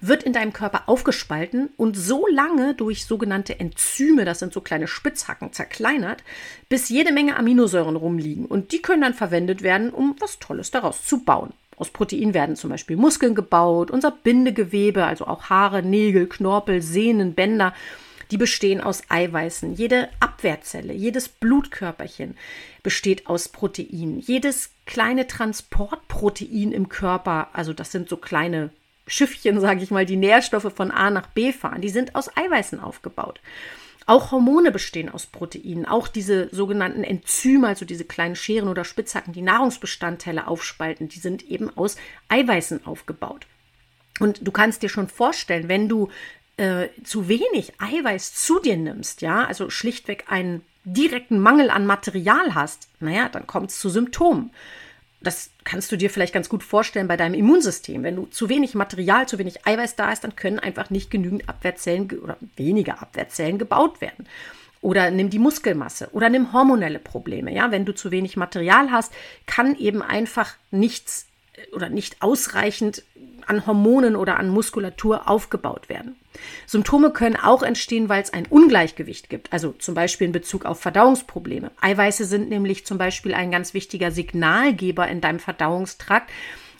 wird 0.00 0.22
in 0.22 0.34
deinem 0.34 0.52
Körper 0.52 0.82
aufgespalten 0.86 1.70
und 1.78 1.96
so 1.96 2.26
lange 2.26 2.74
durch 2.74 3.06
sogenannte 3.06 3.58
Enzyme, 3.58 4.26
das 4.26 4.38
sind 4.38 4.52
so 4.52 4.60
kleine 4.60 4.86
Spitzhacken, 4.86 5.52
zerkleinert, 5.52 6.22
bis 6.68 6.90
jede 6.90 7.12
Menge 7.12 7.36
Aminosäuren 7.36 7.96
rumliegen. 7.96 8.44
Und 8.44 8.72
die 8.72 8.82
können 8.82 9.02
dann 9.02 9.14
verwendet 9.14 9.62
werden, 9.62 9.90
um 9.90 10.16
was 10.20 10.38
Tolles 10.38 10.70
daraus 10.70 11.04
zu 11.04 11.24
bauen. 11.24 11.54
Aus 11.78 11.90
Protein 11.90 12.34
werden 12.34 12.56
zum 12.56 12.70
Beispiel 12.70 12.96
Muskeln 12.96 13.34
gebaut, 13.34 13.90
unser 13.90 14.10
Bindegewebe, 14.10 15.04
also 15.04 15.26
auch 15.26 15.44
Haare, 15.44 15.82
Nägel, 15.82 16.26
Knorpel, 16.26 16.82
Sehnen, 16.82 17.34
Bänder, 17.34 17.72
die 18.30 18.36
bestehen 18.36 18.80
aus 18.80 19.02
Eiweißen. 19.08 19.74
Jede 19.74 20.08
Abwehrzelle, 20.20 20.92
jedes 20.92 21.28
Blutkörperchen 21.28 22.36
besteht 22.82 23.26
aus 23.26 23.48
Protein. 23.48 24.18
Jedes 24.18 24.70
kleine 24.86 25.26
Transportprotein 25.26 26.72
im 26.72 26.88
Körper, 26.88 27.48
also 27.52 27.72
das 27.72 27.92
sind 27.92 28.08
so 28.08 28.16
kleine 28.16 28.70
Schiffchen, 29.06 29.60
sage 29.60 29.82
ich 29.82 29.90
mal, 29.90 30.06
die 30.06 30.16
Nährstoffe 30.16 30.72
von 30.74 30.90
A 30.90 31.10
nach 31.10 31.28
B 31.28 31.52
fahren, 31.52 31.80
die 31.80 31.88
sind 31.88 32.14
aus 32.14 32.36
Eiweißen 32.36 32.80
aufgebaut. 32.80 33.40
Auch 34.08 34.32
Hormone 34.32 34.72
bestehen 34.72 35.10
aus 35.10 35.26
Proteinen. 35.26 35.84
Auch 35.84 36.08
diese 36.08 36.48
sogenannten 36.50 37.04
Enzyme, 37.04 37.68
also 37.68 37.84
diese 37.84 38.06
kleinen 38.06 38.36
Scheren 38.36 38.70
oder 38.70 38.84
Spitzhacken, 38.84 39.34
die 39.34 39.42
Nahrungsbestandteile 39.42 40.46
aufspalten, 40.48 41.10
die 41.10 41.18
sind 41.18 41.42
eben 41.42 41.68
aus 41.76 41.96
Eiweißen 42.30 42.86
aufgebaut. 42.86 43.46
Und 44.18 44.46
du 44.46 44.50
kannst 44.50 44.82
dir 44.82 44.88
schon 44.88 45.08
vorstellen, 45.08 45.68
wenn 45.68 45.90
du 45.90 46.08
äh, 46.56 46.88
zu 47.04 47.28
wenig 47.28 47.74
Eiweiß 47.78 48.32
zu 48.32 48.60
dir 48.60 48.78
nimmst, 48.78 49.20
ja, 49.20 49.44
also 49.44 49.68
schlichtweg 49.68 50.24
einen 50.28 50.64
direkten 50.84 51.38
Mangel 51.38 51.68
an 51.68 51.84
Material 51.84 52.54
hast, 52.54 52.88
naja, 53.00 53.28
dann 53.28 53.46
kommt 53.46 53.72
es 53.72 53.78
zu 53.78 53.90
Symptomen. 53.90 54.52
Das 55.20 55.50
kannst 55.64 55.90
du 55.90 55.96
dir 55.96 56.10
vielleicht 56.10 56.32
ganz 56.32 56.48
gut 56.48 56.62
vorstellen 56.62 57.08
bei 57.08 57.16
deinem 57.16 57.34
Immunsystem. 57.34 58.02
Wenn 58.02 58.16
du 58.16 58.26
zu 58.26 58.48
wenig 58.48 58.74
Material, 58.74 59.26
zu 59.26 59.38
wenig 59.38 59.66
Eiweiß 59.66 59.96
da 59.96 60.12
ist, 60.12 60.22
dann 60.22 60.36
können 60.36 60.58
einfach 60.58 60.90
nicht 60.90 61.10
genügend 61.10 61.48
Abwehrzellen 61.48 62.10
oder 62.22 62.36
weniger 62.56 63.02
Abwehrzellen 63.02 63.58
gebaut 63.58 64.00
werden. 64.00 64.26
Oder 64.80 65.10
nimm 65.10 65.28
die 65.28 65.40
Muskelmasse 65.40 66.08
oder 66.12 66.28
nimm 66.28 66.52
hormonelle 66.52 67.00
Probleme. 67.00 67.52
Ja, 67.52 67.72
wenn 67.72 67.84
du 67.84 67.94
zu 67.94 68.12
wenig 68.12 68.36
Material 68.36 68.92
hast, 68.92 69.12
kann 69.46 69.76
eben 69.76 70.02
einfach 70.02 70.54
nichts 70.70 71.26
äh, 71.54 71.74
oder 71.74 71.88
nicht 71.88 72.22
ausreichend 72.22 73.02
an 73.46 73.66
Hormonen 73.66 74.14
oder 74.14 74.38
an 74.38 74.50
Muskulatur 74.50 75.28
aufgebaut 75.28 75.88
werden. 75.88 76.16
Symptome 76.66 77.10
können 77.10 77.36
auch 77.36 77.62
entstehen, 77.62 78.08
weil 78.08 78.22
es 78.22 78.32
ein 78.32 78.46
Ungleichgewicht 78.46 79.28
gibt, 79.28 79.52
also 79.52 79.72
zum 79.72 79.94
Beispiel 79.94 80.26
in 80.26 80.32
Bezug 80.32 80.64
auf 80.64 80.80
Verdauungsprobleme. 80.80 81.70
Eiweiße 81.80 82.24
sind 82.24 82.48
nämlich 82.48 82.86
zum 82.86 82.98
Beispiel 82.98 83.34
ein 83.34 83.50
ganz 83.50 83.74
wichtiger 83.74 84.10
Signalgeber 84.10 85.08
in 85.08 85.20
deinem 85.20 85.38
Verdauungstrakt 85.38 86.30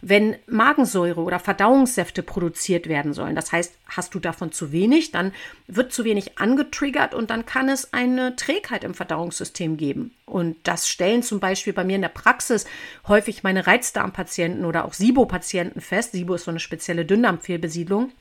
wenn 0.01 0.37
Magensäure 0.47 1.21
oder 1.21 1.39
Verdauungssäfte 1.39 2.23
produziert 2.23 2.89
werden 2.89 3.13
sollen. 3.13 3.35
Das 3.35 3.53
heißt, 3.53 3.75
hast 3.89 4.15
du 4.15 4.21
davon 4.21 4.53
zu 4.53 4.73
wenig, 4.73 5.11
dann 5.11 5.33
wird 5.67 5.93
zu 5.93 6.05
wenig 6.05 6.39
angetriggert 6.39 7.15
und 7.15 7.31
dann 7.31 7.47
kann 7.47 7.69
es 7.69 7.93
eine 7.93 8.37
Trägheit 8.37 8.85
im 8.85 8.95
Verdauungssystem 8.95 9.77
geben. 9.77 10.15
Und 10.25 10.57
das 10.65 10.89
stellen 10.89 11.23
zum 11.23 11.41
Beispiel 11.41 11.73
bei 11.73 11.85
mir 11.85 11.97
in 11.97 12.03
der 12.03 12.09
Praxis 12.09 12.67
häufig 13.07 13.43
meine 13.43 13.67
Reizdarmpatienten 13.67 14.65
oder 14.65 14.85
auch 14.85 14.95
SIBO-Patienten 14.95 15.81
fest. 15.81 16.13
SIBO 16.13 16.35
ist 16.35 16.45
so 16.45 16.51
eine 16.51 16.61
spezielle 16.61 17.05
Dünndarmfehlbesiedlung 17.05 18.13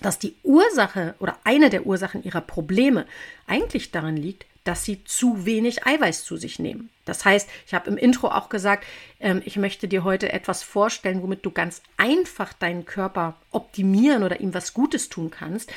dass 0.00 0.18
die 0.18 0.34
Ursache 0.42 1.14
oder 1.18 1.38
eine 1.44 1.70
der 1.70 1.86
Ursachen 1.86 2.22
ihrer 2.24 2.40
Probleme 2.40 3.06
eigentlich 3.46 3.90
darin 3.90 4.16
liegt, 4.16 4.46
dass 4.64 4.84
sie 4.84 5.04
zu 5.04 5.44
wenig 5.44 5.86
Eiweiß 5.86 6.24
zu 6.24 6.36
sich 6.36 6.58
nehmen. 6.58 6.88
Das 7.04 7.24
heißt, 7.24 7.48
ich 7.66 7.74
habe 7.74 7.90
im 7.90 7.98
Intro 7.98 8.28
auch 8.28 8.48
gesagt, 8.48 8.84
ähm, 9.20 9.42
ich 9.44 9.56
möchte 9.56 9.88
dir 9.88 10.04
heute 10.04 10.32
etwas 10.32 10.62
vorstellen, 10.62 11.22
womit 11.22 11.44
du 11.44 11.50
ganz 11.50 11.82
einfach 11.98 12.54
deinen 12.54 12.86
Körper 12.86 13.36
optimieren 13.50 14.22
oder 14.22 14.40
ihm 14.40 14.54
was 14.54 14.72
Gutes 14.72 15.10
tun 15.10 15.30
kannst. 15.30 15.70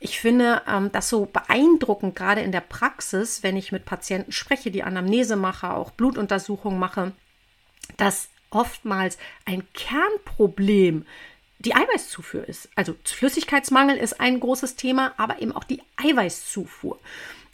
Ich 0.00 0.18
finde 0.18 0.62
ähm, 0.68 0.90
das 0.90 1.08
so 1.08 1.26
beeindruckend, 1.26 2.16
gerade 2.16 2.40
in 2.40 2.50
der 2.50 2.60
Praxis, 2.60 3.44
wenn 3.44 3.56
ich 3.56 3.70
mit 3.70 3.84
Patienten 3.84 4.32
spreche, 4.32 4.72
die 4.72 4.82
Anamnese 4.82 5.36
mache, 5.36 5.72
auch 5.72 5.92
Blutuntersuchungen 5.92 6.80
mache, 6.80 7.12
dass 7.96 8.28
oftmals 8.50 9.18
ein 9.44 9.62
Kernproblem 9.72 11.06
die 11.64 11.74
Eiweißzufuhr 11.74 12.48
ist. 12.48 12.68
Also 12.74 12.94
Flüssigkeitsmangel 13.04 13.96
ist 13.96 14.20
ein 14.20 14.40
großes 14.40 14.76
Thema, 14.76 15.14
aber 15.16 15.40
eben 15.40 15.52
auch 15.52 15.64
die 15.64 15.82
Eiweißzufuhr. 15.96 16.98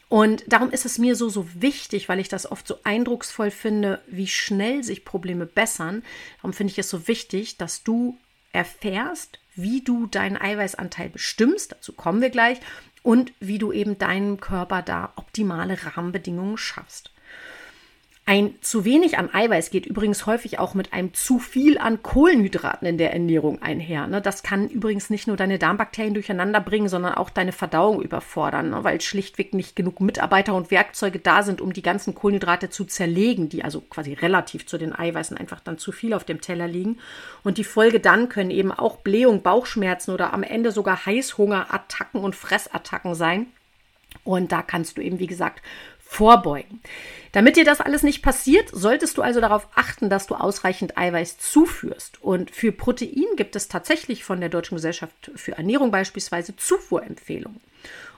Und 0.08 0.44
darum 0.50 0.70
ist 0.70 0.86
es 0.86 0.98
mir 0.98 1.16
so, 1.16 1.28
so 1.28 1.46
wichtig, 1.54 2.08
weil 2.08 2.18
ich 2.18 2.28
das 2.28 2.50
oft 2.50 2.66
so 2.66 2.78
eindrucksvoll 2.82 3.50
finde, 3.50 4.00
wie 4.06 4.26
schnell 4.26 4.82
sich 4.82 5.04
Probleme 5.04 5.44
bessern. 5.44 6.02
Darum 6.38 6.54
finde 6.54 6.72
ich 6.72 6.78
es 6.78 6.88
so 6.88 7.06
wichtig, 7.08 7.58
dass 7.58 7.82
du 7.82 8.16
erfährst, 8.52 9.38
wie 9.54 9.82
du 9.82 10.06
deinen 10.06 10.38
Eiweißanteil 10.38 11.10
bestimmst, 11.10 11.72
dazu 11.72 11.92
kommen 11.92 12.22
wir 12.22 12.30
gleich, 12.30 12.58
und 13.02 13.32
wie 13.40 13.58
du 13.58 13.72
eben 13.72 13.98
deinem 13.98 14.40
Körper 14.40 14.82
da 14.82 15.12
optimale 15.16 15.78
Rahmenbedingungen 15.84 16.56
schaffst. 16.56 17.10
Ein 18.28 18.56
zu 18.61 18.85
wenig 18.85 19.16
an 19.16 19.32
Eiweiß 19.32 19.70
geht 19.70 19.87
übrigens 19.87 20.26
häufig 20.26 20.58
auch 20.58 20.75
mit 20.75 20.92
einem 20.92 21.14
zu 21.14 21.38
viel 21.38 21.78
an 21.78 22.02
Kohlenhydraten 22.02 22.87
in 22.87 22.99
der 22.99 23.14
Ernährung 23.14 23.62
einher. 23.62 24.06
Ne? 24.06 24.20
Das 24.20 24.42
kann 24.42 24.68
übrigens 24.68 25.08
nicht 25.08 25.28
nur 25.28 25.38
deine 25.38 25.58
Darmbakterien 25.58 26.12
durcheinander 26.12 26.61
bringen, 26.61 26.90
sondern 26.90 27.14
auch 27.14 27.30
deine 27.30 27.52
Verdauung 27.52 28.02
überfordern, 28.02 28.68
ne? 28.68 28.85
weil 28.85 29.00
schlichtweg 29.00 29.54
nicht 29.54 29.76
genug 29.76 30.02
Mitarbeiter 30.02 30.54
und 30.54 30.70
Werkzeuge 30.70 31.20
da 31.20 31.42
sind, 31.42 31.62
um 31.62 31.73
die 31.73 31.80
ganzen 31.80 32.14
Kohlenhydrate 32.14 32.68
zu 32.68 32.85
zerlegen, 32.85 33.49
die 33.49 33.64
also 33.64 33.80
quasi 33.80 34.12
relativ 34.12 34.66
zu 34.66 34.76
den 34.76 34.94
Eiweißen 34.94 35.38
einfach 35.38 35.61
dann 35.61 35.78
zu 35.78 35.90
viel 35.90 36.12
auf 36.12 36.25
dem 36.25 36.42
Teller 36.42 36.68
liegen. 36.68 36.99
Und 37.44 37.56
die 37.56 37.64
Folge 37.64 37.99
dann 37.99 38.28
können 38.28 38.50
eben 38.50 38.73
auch 38.73 38.99
Blähung, 38.99 39.40
Bauchschmerzen 39.40 40.11
oder 40.11 40.35
am 40.35 40.42
Ende 40.42 40.70
sogar 40.70 41.06
Heißhungerattacken 41.06 42.20
und 42.20 42.37
Fressattacken 42.37 43.14
sein. 43.14 43.47
Und 44.25 44.52
da 44.52 44.62
kannst 44.62 44.99
du 44.99 45.02
eben, 45.02 45.18
wie 45.18 45.26
gesagt, 45.26 45.62
vorbeugen. 46.08 46.80
Damit 47.32 47.56
dir 47.56 47.64
das 47.64 47.80
alles 47.80 48.02
nicht 48.02 48.22
passiert, 48.22 48.70
solltest 48.72 49.18
du 49.18 49.22
also 49.22 49.40
darauf 49.40 49.68
achten, 49.74 50.08
dass 50.08 50.26
du 50.26 50.34
ausreichend 50.34 50.96
Eiweiß 50.96 51.38
zuführst. 51.38 52.22
Und 52.22 52.50
für 52.50 52.72
Protein 52.72 53.26
gibt 53.36 53.54
es 53.54 53.68
tatsächlich 53.68 54.24
von 54.24 54.40
der 54.40 54.48
Deutschen 54.48 54.76
Gesellschaft 54.76 55.30
für 55.36 55.52
Ernährung 55.52 55.90
beispielsweise 55.90 56.56
Zufuhrempfehlungen. 56.56 57.60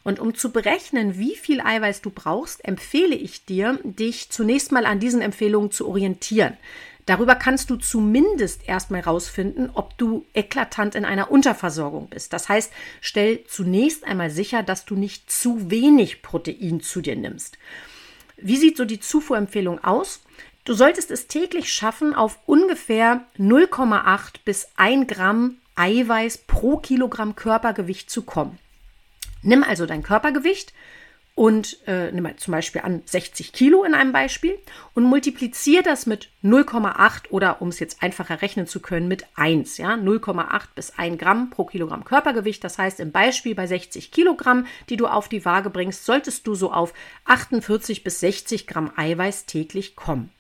Und 0.05 0.21
um 0.21 0.35
zu 0.35 0.53
berechnen, 0.53 1.19
wie 1.19 1.35
viel 1.35 1.61
Eiweiß 1.61 2.01
du 2.01 2.11
brauchst, 2.11 2.65
empfehle 2.65 3.17
ich 3.17 3.45
dir, 3.45 3.79
dich 3.83 4.31
zunächst 4.31 4.73
mal 4.73 4.87
an 4.87 5.01
diesen 5.01 5.21
Empfehlungen 5.21 5.73
zu 5.73 5.89
orientieren. 5.89 6.57
Darüber 7.11 7.35
kannst 7.35 7.71
du 7.71 7.75
zumindest 7.75 8.69
erstmal 8.69 9.01
herausfinden, 9.01 9.69
ob 9.75 9.99
du 9.99 10.27
eklatant 10.33 10.95
in 10.95 11.05
einer 11.05 11.33
Unterversorgung 11.33 12.09
bist. 12.09 12.33
Das 12.33 12.49
heißt, 12.49 12.73
stell 13.01 13.43
zunächst 13.49 14.05
einmal 14.05 14.31
sicher, 14.31 14.63
dass 14.63 14.85
du 14.85 14.95
nicht 14.95 15.29
zu 15.29 15.73
wenig 15.73 16.23
Protein 16.23 16.81
zu 16.81 17.01
dir 17.01 17.17
nimmst. 17.17 17.59
Wie 18.37 18.57
sieht 18.57 18.77
so 18.77 18.85
die 18.85 19.01
Zufuhrempfehlung 19.01 19.83
aus? 19.83 20.23
Du 20.65 20.73
solltest 20.73 21.11
es 21.11 21.27
täglich 21.27 21.73
schaffen, 21.73 22.15
auf 22.15 22.39
ungefähr 22.47 23.25
0,8 23.39 24.35
bis 24.45 24.69
1 24.77 25.09
Gramm 25.09 25.57
Eiweiß 25.75 26.39
pro 26.47 26.77
Kilogramm 26.77 27.35
Körpergewicht 27.35 28.09
zu 28.09 28.23
kommen. 28.23 28.57
Nimm 29.43 29.65
also 29.65 29.85
dein 29.85 30.05
Körpergewicht 30.05 30.73
und 31.35 31.79
äh, 31.87 32.13
nimm 32.13 32.25
mal 32.25 32.37
zum 32.37 32.53
Beispiel 32.53 32.83
an 32.83 33.03
60 33.05 33.53
Kilo 33.53 33.85
in 33.85 33.95
einem 33.95 34.13
Beispiel 34.13 34.59
und 34.95 35.05
multipliziere 35.05 35.83
das 35.83 36.05
mit 36.07 36.29
0,8 36.45 37.31
oder 37.31 37.63
um 37.63 37.69
es 37.69 37.79
jetzt 37.79 38.03
einfacher 38.03 38.43
rechnen 38.43 38.67
zu 38.67 38.81
können, 38.81 39.09
mit 39.09 39.25
1. 39.37 39.79
Ja? 39.79 39.95
0,8 39.95 40.63
bis 40.75 40.99
1 40.99 41.19
Gramm 41.19 41.51
pro 41.51 41.65
Kilogramm 41.65 42.05
Körpergewicht. 42.05 42.63
Das 42.63 42.79
heißt, 42.79 43.01
im 43.01 43.13
Beispiel 43.13 43.55
bei 43.55 43.67
60 43.67 44.11
Kilogramm, 44.11 44.67
die 44.89 44.97
du 44.97 45.07
auf 45.07 45.29
die 45.29 45.45
Waage 45.45 45.71
bringst, 45.71 46.05
solltest 46.05 46.47
du 46.47 46.55
so 46.55 46.73
auf 46.73 46.93
48 47.25 48.05
bis 48.05 48.21
60 48.21 48.67
Gramm 48.67 48.93
Eiweiß 48.97 49.47
täglich 49.47 49.97
kommen. 49.97 50.31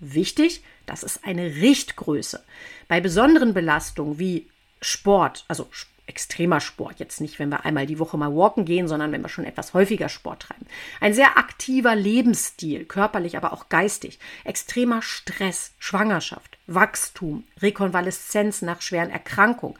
Wichtig, 0.00 0.62
das 0.84 1.02
ist 1.02 1.24
eine 1.24 1.56
Richtgröße. 1.56 2.44
Bei 2.88 3.00
besonderen 3.00 3.54
Belastungen 3.54 4.18
wie 4.18 4.48
Sport, 4.82 5.46
also 5.48 5.68
Sport, 5.70 5.93
extremer 6.06 6.60
Sport. 6.60 6.98
Jetzt 6.98 7.20
nicht, 7.20 7.38
wenn 7.38 7.48
wir 7.48 7.64
einmal 7.64 7.86
die 7.86 7.98
Woche 7.98 8.16
mal 8.16 8.34
walken 8.34 8.64
gehen, 8.64 8.88
sondern 8.88 9.12
wenn 9.12 9.22
wir 9.22 9.28
schon 9.28 9.44
etwas 9.44 9.74
häufiger 9.74 10.08
Sport 10.08 10.42
treiben. 10.42 10.66
Ein 11.00 11.14
sehr 11.14 11.38
aktiver 11.38 11.94
Lebensstil, 11.94 12.84
körperlich, 12.84 13.36
aber 13.36 13.52
auch 13.52 13.68
geistig. 13.68 14.18
Extremer 14.44 15.02
Stress, 15.02 15.72
Schwangerschaft, 15.78 16.58
Wachstum, 16.66 17.44
Rekonvaleszenz 17.60 18.62
nach 18.62 18.82
schweren 18.82 19.10
Erkrankungen. 19.10 19.78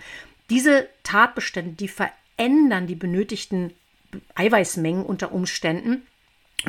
Diese 0.50 0.88
Tatbestände, 1.02 1.72
die 1.72 1.88
verändern 1.88 2.86
die 2.86 2.94
benötigten 2.94 3.72
Eiweißmengen 4.34 5.04
unter 5.04 5.32
Umständen. 5.32 6.06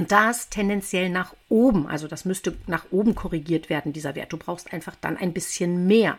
Das 0.07 0.49
tendenziell 0.49 1.09
nach 1.09 1.33
oben. 1.47 1.87
Also 1.87 2.07
das 2.07 2.25
müsste 2.25 2.55
nach 2.67 2.85
oben 2.91 3.15
korrigiert 3.15 3.69
werden, 3.69 3.93
dieser 3.93 4.15
Wert. 4.15 4.33
Du 4.33 4.37
brauchst 4.37 4.73
einfach 4.73 4.95
dann 4.99 5.17
ein 5.17 5.33
bisschen 5.33 5.87
mehr. 5.87 6.17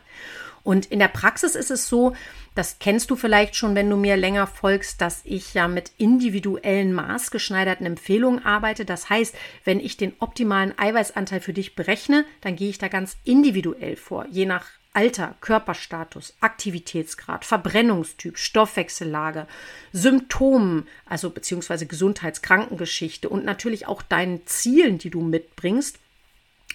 Und 0.66 0.87
in 0.87 0.99
der 0.99 1.09
Praxis 1.09 1.54
ist 1.54 1.71
es 1.71 1.87
so, 1.87 2.14
das 2.56 2.80
kennst 2.80 3.11
du 3.11 3.16
vielleicht 3.16 3.54
schon, 3.54 3.76
wenn 3.76 3.88
du 3.88 3.97
mir 3.97 4.16
länger 4.16 4.49
folgst, 4.49 5.00
dass 5.00 5.21
ich 5.23 5.54
ja 5.54 5.68
mit 5.68 5.92
individuellen 5.97 6.92
maßgeschneiderten 6.92 7.87
Empfehlungen 7.87 8.45
arbeite. 8.45 8.85
Das 8.85 9.09
heißt, 9.09 9.37
wenn 9.64 9.78
ich 9.78 9.97
den 9.97 10.14
optimalen 10.18 10.76
Eiweißanteil 10.76 11.40
für 11.40 11.52
dich 11.52 11.76
berechne, 11.76 12.25
dann 12.40 12.56
gehe 12.56 12.68
ich 12.68 12.78
da 12.78 12.88
ganz 12.88 13.16
individuell 13.23 13.95
vor, 13.95 14.26
je 14.28 14.47
nach 14.47 14.66
Alter, 14.97 15.35
Körperstatus, 15.43 16.35
Aktivitätsgrad, 16.41 17.45
Verbrennungstyp, 17.45 18.38
Stoffwechsellage, 18.38 19.47
Symptomen, 19.93 20.88
also 21.05 21.29
beziehungsweise 21.29 21.85
Gesundheitskrankengeschichte 21.85 23.29
und 23.29 23.45
natürlich 23.45 23.87
auch 23.87 24.00
deinen 24.00 24.47
Zielen, 24.47 24.97
die 24.97 25.11
du 25.11 25.21
mitbringst 25.21 25.99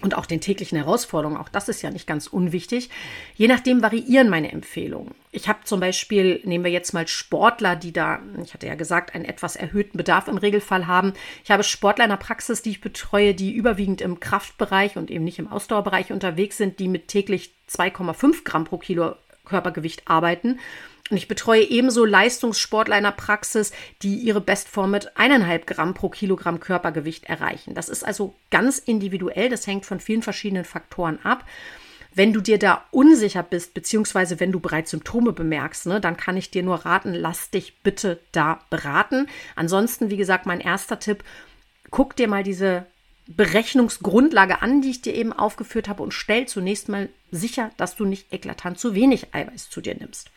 und 0.02 0.16
auch 0.16 0.26
den 0.26 0.40
täglichen 0.40 0.76
Herausforderungen, 0.76 1.38
auch 1.38 1.48
das 1.48 1.68
ist 1.68 1.82
ja 1.82 1.90
nicht 1.90 2.06
ganz 2.06 2.26
unwichtig. 2.26 2.90
Je 3.34 3.48
nachdem 3.48 3.82
variieren 3.82 4.28
meine 4.28 4.52
Empfehlungen. 4.52 5.14
Ich 5.30 5.48
habe 5.48 5.60
zum 5.64 5.80
Beispiel, 5.80 6.40
nehmen 6.44 6.64
wir 6.64 6.70
jetzt 6.70 6.92
mal 6.92 7.08
Sportler, 7.08 7.76
die 7.76 7.92
da, 7.92 8.20
ich 8.42 8.52
hatte 8.52 8.66
ja 8.66 8.74
gesagt, 8.74 9.14
einen 9.14 9.24
etwas 9.24 9.56
erhöhten 9.56 9.96
Bedarf 9.96 10.28
im 10.28 10.36
Regelfall 10.36 10.86
haben. 10.86 11.14
Ich 11.44 11.50
habe 11.50 11.62
Sportler 11.62 12.04
in 12.04 12.10
der 12.10 12.16
Praxis, 12.16 12.62
die 12.62 12.70
ich 12.70 12.80
betreue, 12.80 13.34
die 13.34 13.52
überwiegend 13.52 14.00
im 14.00 14.20
Kraftbereich 14.20 14.96
und 14.96 15.10
eben 15.10 15.24
nicht 15.24 15.38
im 15.38 15.48
Ausdauerbereich 15.48 16.12
unterwegs 16.12 16.56
sind, 16.56 16.78
die 16.78 16.88
mit 16.88 17.08
täglich 17.08 17.52
2,5 17.70 18.44
Gramm 18.44 18.64
pro 18.64 18.78
Kilo 18.78 19.14
Körpergewicht 19.44 20.08
arbeiten. 20.08 20.60
Und 21.10 21.16
ich 21.16 21.28
betreue 21.28 21.62
ebenso 21.62 22.04
Leistungssportler 22.04 22.96
in 22.96 23.04
der 23.04 23.10
Praxis, 23.10 23.72
die 24.02 24.16
ihre 24.16 24.40
Bestform 24.40 24.92
mit 24.92 25.16
eineinhalb 25.16 25.66
Gramm 25.66 25.94
pro 25.94 26.08
Kilogramm 26.08 26.60
Körpergewicht 26.60 27.24
erreichen. 27.24 27.74
Das 27.74 27.88
ist 27.88 28.04
also 28.04 28.34
ganz 28.50 28.78
individuell, 28.78 29.48
das 29.48 29.66
hängt 29.66 29.84
von 29.84 30.00
vielen 30.00 30.22
verschiedenen 30.22 30.64
Faktoren 30.64 31.18
ab. 31.24 31.44
Wenn 32.14 32.32
du 32.32 32.40
dir 32.40 32.58
da 32.58 32.84
unsicher 32.90 33.42
bist, 33.42 33.74
beziehungsweise 33.74 34.38
wenn 34.38 34.52
du 34.52 34.60
bereits 34.60 34.90
Symptome 34.90 35.32
bemerkst, 35.32 35.86
ne, 35.86 36.00
dann 36.00 36.16
kann 36.16 36.36
ich 36.36 36.50
dir 36.50 36.62
nur 36.62 36.84
raten, 36.84 37.14
lass 37.14 37.50
dich 37.50 37.80
bitte 37.82 38.20
da 38.32 38.60
beraten. 38.68 39.28
Ansonsten, 39.56 40.10
wie 40.10 40.18
gesagt, 40.18 40.44
mein 40.44 40.60
erster 40.60 40.98
Tipp, 40.98 41.24
guck 41.90 42.14
dir 42.16 42.28
mal 42.28 42.42
diese 42.42 42.86
Berechnungsgrundlage 43.28 44.60
an, 44.60 44.82
die 44.82 44.90
ich 44.90 45.02
dir 45.02 45.14
eben 45.14 45.32
aufgeführt 45.32 45.88
habe 45.88 46.02
und 46.02 46.12
stell 46.12 46.46
zunächst 46.46 46.88
mal 46.88 47.08
sicher, 47.30 47.70
dass 47.78 47.96
du 47.96 48.04
nicht 48.04 48.32
eklatant 48.32 48.78
zu 48.78 48.94
wenig 48.94 49.34
Eiweiß 49.34 49.70
zu 49.70 49.80
dir 49.80 49.94
nimmst. 49.94 50.30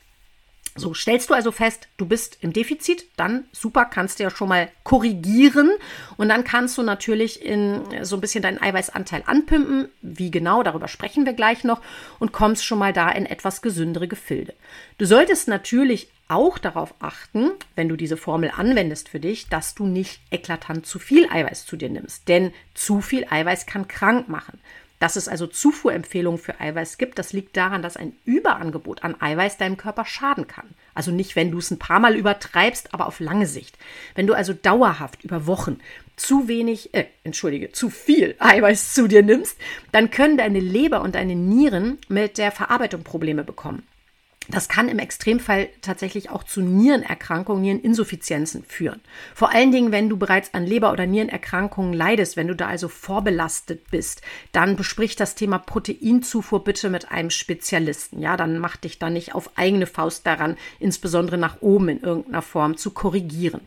So, 0.78 0.94
stellst 0.94 1.30
du 1.30 1.34
also 1.34 1.54
fest, 1.54 1.88
du 1.96 2.06
bist 2.06 2.40
im 2.42 2.52
Defizit, 2.52 3.06
dann 3.16 3.46
super, 3.54 3.86
kannst 3.86 4.20
du 4.20 4.24
ja 4.24 4.30
schon 4.30 4.50
mal 4.50 4.68
korrigieren 4.84 5.72
und 6.18 6.28
dann 6.28 6.44
kannst 6.44 6.78
du 6.78 6.84
natürlich 6.84 7.42
in 7.46 7.82
so 8.04 8.18
ein 8.18 8.22
bisschen 8.22 8.42
deinen 8.42 8.62
Eiweißanteil 8.62 9.24
anpimpen. 9.26 9.88
Wie 10.02 10.32
genau, 10.32 10.64
darüber 10.64 10.90
sprechen 10.90 11.26
wir 11.26 11.32
gleich 11.32 11.64
noch 11.64 11.82
und 12.20 12.34
kommst 12.34 12.66
schon 12.66 12.80
mal 12.80 12.92
da 12.92 13.10
in 13.10 13.26
etwas 13.26 13.62
gesündere 13.62 14.10
Gefilde. 14.10 14.54
Du 14.98 15.06
solltest 15.06 15.48
natürlich 15.48 16.10
auch 16.28 16.58
darauf 16.58 16.94
achten, 17.00 17.52
wenn 17.76 17.88
du 17.88 17.96
diese 17.96 18.18
Formel 18.18 18.52
anwendest 18.54 19.08
für 19.08 19.22
dich, 19.22 19.48
dass 19.48 19.76
du 19.76 19.86
nicht 19.86 20.20
eklatant 20.30 20.86
zu 20.86 21.00
viel 21.00 21.30
Eiweiß 21.30 21.66
zu 21.66 21.78
dir 21.78 21.90
nimmst, 21.90 22.28
denn 22.28 22.52
zu 22.74 23.00
viel 23.00 23.26
Eiweiß 23.30 23.66
kann 23.66 23.88
krank 23.88 24.28
machen. 24.28 24.60
Dass 25.00 25.18
es 25.18 25.28
also 25.28 25.46
Zufuhrempfehlungen 25.46 26.40
für 26.40 26.60
Eiweiß 26.60 26.98
gibt, 26.98 27.20
das 27.20 27.34
liegt 27.34 27.58
daran, 27.58 27.82
dass 27.82 27.98
ein 27.98 28.14
Überangebot 28.24 29.04
an 29.04 29.20
Eiweiß 29.20 29.58
deinem 29.58 29.78
Körper 29.78 30.06
schaden 30.06 30.48
kann. 30.48 30.70
Also 30.94 31.12
nicht, 31.12 31.36
wenn 31.36 31.52
du 31.52 31.58
es 31.58 31.70
ein 31.70 31.80
paar 31.80 32.00
Mal 32.00 32.16
übertreibst, 32.16 32.94
aber 32.94 33.08
auf 33.08 33.20
lange 33.20 33.46
Sicht. 33.46 33.78
Wenn 34.16 34.28
du 34.28 34.34
also 34.34 34.54
dauerhaft 34.54 35.24
über 35.24 35.48
Wochen 35.48 35.80
zu 36.16 36.48
wenig, 36.48 36.94
äh, 36.94 37.06
entschuldige, 37.24 37.72
zu 37.72 37.90
viel 37.90 38.36
Eiweiß 38.40 38.94
zu 38.94 39.08
dir 39.08 39.22
nimmst, 39.22 39.58
dann 39.92 40.12
können 40.12 40.38
deine 40.38 40.60
Leber 40.60 41.02
und 41.02 41.16
deine 41.16 41.36
Nieren 41.36 41.98
mit 42.08 42.38
der 42.38 42.52
Verarbeitung 42.52 43.04
Probleme 43.04 43.44
bekommen. 43.44 43.84
Das 44.50 44.70
kann 44.70 44.90
im 44.90 45.00
Extremfall 45.00 45.70
tatsächlich 45.82 46.30
auch 46.30 46.44
zu 46.44 46.62
Nierenerkrankungen, 46.62 47.62
Niereninsuffizienzen 47.64 48.64
führen. 48.64 49.02
Vor 49.34 49.52
allen 49.52 49.72
Dingen, 49.72 49.92
wenn 49.92 50.10
du 50.10 50.18
bereits 50.18 50.54
an 50.54 50.66
Leber- 50.66 50.92
oder 50.92 51.08
Nierenerkrankungen 51.08 51.94
leidest, 51.94 52.38
wenn 52.38 52.48
du 52.48 52.56
da 52.56 52.68
also 52.68 52.88
vorbelastet 52.88 53.90
bist, 53.90 54.22
dann 54.52 54.76
besprich 54.76 55.16
das 55.16 55.36
Thema 55.36 55.58
Proteinzufuhr 55.58 56.64
bitte 56.64 56.90
mit 56.90 57.12
einem 57.12 57.32
Spezialisten. 57.32 58.20
Ja, 58.20 58.38
dann 58.38 58.60
mach 58.60 58.78
dich 58.78 59.00
da 59.00 59.10
nicht 59.10 59.34
auf 59.34 59.58
eigene 59.58 59.88
Faust 59.88 60.28
daran, 60.28 60.58
insbesondere 60.80 61.38
nach 61.38 61.62
oben 61.62 61.90
in 61.90 62.02
irgendeiner 62.02 62.44
Form 62.44 62.78
zu 62.78 62.92
korrigieren. 62.92 63.62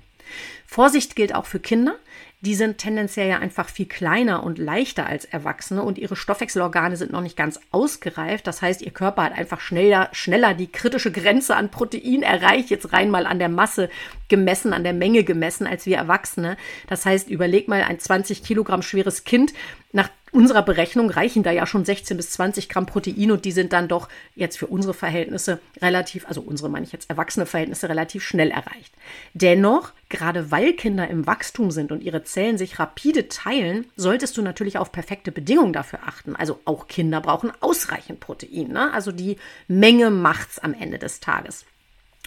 Vorsicht 0.66 1.16
gilt 1.16 1.34
auch 1.34 1.46
für 1.46 1.60
Kinder 1.60 1.96
die 2.40 2.54
sind 2.54 2.78
tendenziell 2.78 3.28
ja 3.28 3.38
einfach 3.38 3.68
viel 3.68 3.86
kleiner 3.86 4.44
und 4.44 4.58
leichter 4.58 5.06
als 5.06 5.24
Erwachsene 5.24 5.82
und 5.82 5.98
ihre 5.98 6.14
Stoffwechselorgane 6.14 6.96
sind 6.96 7.10
noch 7.10 7.20
nicht 7.20 7.36
ganz 7.36 7.58
ausgereift. 7.72 8.46
Das 8.46 8.62
heißt, 8.62 8.80
ihr 8.80 8.92
Körper 8.92 9.24
hat 9.24 9.36
einfach 9.36 9.60
schneller, 9.60 10.08
schneller 10.12 10.54
die 10.54 10.70
kritische 10.70 11.10
Grenze 11.10 11.56
an 11.56 11.70
Protein 11.70 12.22
erreicht, 12.22 12.70
jetzt 12.70 12.92
rein 12.92 13.10
mal 13.10 13.26
an 13.26 13.40
der 13.40 13.48
Masse 13.48 13.90
gemessen, 14.28 14.72
an 14.72 14.84
der 14.84 14.92
Menge 14.92 15.24
gemessen, 15.24 15.66
als 15.66 15.84
wir 15.84 15.96
Erwachsene. 15.96 16.56
Das 16.86 17.04
heißt, 17.04 17.28
überleg 17.28 17.66
mal 17.66 17.82
ein 17.82 17.98
20 17.98 18.44
Kilogramm 18.44 18.82
schweres 18.82 19.24
Kind 19.24 19.52
nach 19.90 20.10
unserer 20.38 20.62
Berechnung 20.62 21.10
reichen 21.10 21.42
da 21.42 21.50
ja 21.50 21.66
schon 21.66 21.84
16 21.84 22.16
bis 22.16 22.30
20 22.30 22.68
Gramm 22.68 22.86
Protein 22.86 23.32
und 23.32 23.44
die 23.44 23.50
sind 23.50 23.72
dann 23.72 23.88
doch 23.88 24.08
jetzt 24.36 24.56
für 24.56 24.68
unsere 24.68 24.94
Verhältnisse 24.94 25.58
relativ, 25.82 26.28
also 26.28 26.42
unsere 26.42 26.70
meine 26.70 26.86
ich 26.86 26.92
jetzt 26.92 27.10
erwachsene 27.10 27.44
Verhältnisse 27.44 27.88
relativ 27.88 28.22
schnell 28.22 28.52
erreicht. 28.52 28.94
Dennoch, 29.34 29.90
gerade 30.08 30.52
weil 30.52 30.74
Kinder 30.74 31.08
im 31.08 31.26
Wachstum 31.26 31.72
sind 31.72 31.90
und 31.90 32.04
ihre 32.04 32.22
Zellen 32.22 32.56
sich 32.56 32.78
rapide 32.78 33.26
teilen, 33.26 33.86
solltest 33.96 34.36
du 34.36 34.42
natürlich 34.42 34.78
auf 34.78 34.92
perfekte 34.92 35.32
Bedingungen 35.32 35.72
dafür 35.72 36.04
achten. 36.06 36.36
Also 36.36 36.60
auch 36.64 36.86
Kinder 36.86 37.20
brauchen 37.20 37.50
ausreichend 37.58 38.20
Protein. 38.20 38.68
Ne? 38.68 38.92
Also 38.92 39.10
die 39.10 39.38
Menge 39.66 40.10
macht's 40.10 40.60
am 40.60 40.72
Ende 40.72 41.00
des 41.00 41.18
Tages. 41.18 41.64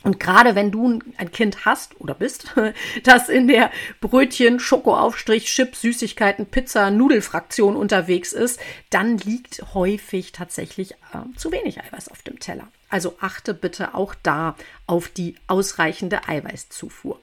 Und 0.03 0.19
gerade 0.19 0.55
wenn 0.55 0.71
du 0.71 0.99
ein 1.17 1.31
Kind 1.31 1.65
hast 1.65 1.99
oder 1.99 2.15
bist, 2.15 2.55
das 3.03 3.29
in 3.29 3.47
der 3.47 3.71
Brötchen, 3.99 4.59
Schokoaufstrich, 4.59 5.45
Chips, 5.45 5.81
Süßigkeiten, 5.81 6.47
Pizza, 6.47 6.89
Nudelfraktion 6.89 7.75
unterwegs 7.75 8.33
ist, 8.33 8.59
dann 8.89 9.17
liegt 9.19 9.63
häufig 9.73 10.31
tatsächlich 10.31 10.93
äh, 11.13 11.37
zu 11.37 11.51
wenig 11.51 11.81
Eiweiß 11.81 12.09
auf 12.09 12.23
dem 12.23 12.39
Teller. 12.39 12.67
Also 12.89 13.15
achte 13.19 13.53
bitte 13.53 13.93
auch 13.93 14.15
da 14.23 14.55
auf 14.87 15.07
die 15.07 15.35
ausreichende 15.47 16.27
Eiweißzufuhr. 16.27 17.19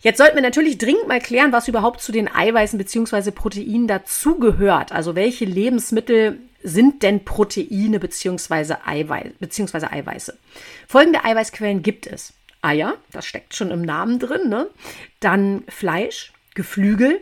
Jetzt 0.00 0.18
sollten 0.18 0.36
wir 0.36 0.42
natürlich 0.42 0.78
dringend 0.78 1.08
mal 1.08 1.20
klären, 1.20 1.52
was 1.52 1.68
überhaupt 1.68 2.00
zu 2.00 2.12
den 2.12 2.32
Eiweißen 2.32 2.78
bzw. 2.78 3.30
Proteinen 3.32 3.88
dazugehört. 3.88 4.92
Also 4.92 5.16
welche 5.16 5.44
Lebensmittel 5.44 6.40
sind 6.62 7.02
denn 7.02 7.24
Proteine 7.24 8.00
bzw. 8.00 8.74
Eiweiß, 8.84 9.32
Eiweiße? 9.40 10.38
Folgende 10.86 11.24
Eiweißquellen 11.24 11.82
gibt 11.82 12.06
es. 12.06 12.32
Eier, 12.60 12.96
das 13.12 13.26
steckt 13.26 13.54
schon 13.54 13.70
im 13.70 13.82
Namen 13.82 14.18
drin, 14.18 14.48
ne? 14.48 14.68
Dann 15.20 15.62
Fleisch, 15.68 16.32
Geflügel, 16.54 17.20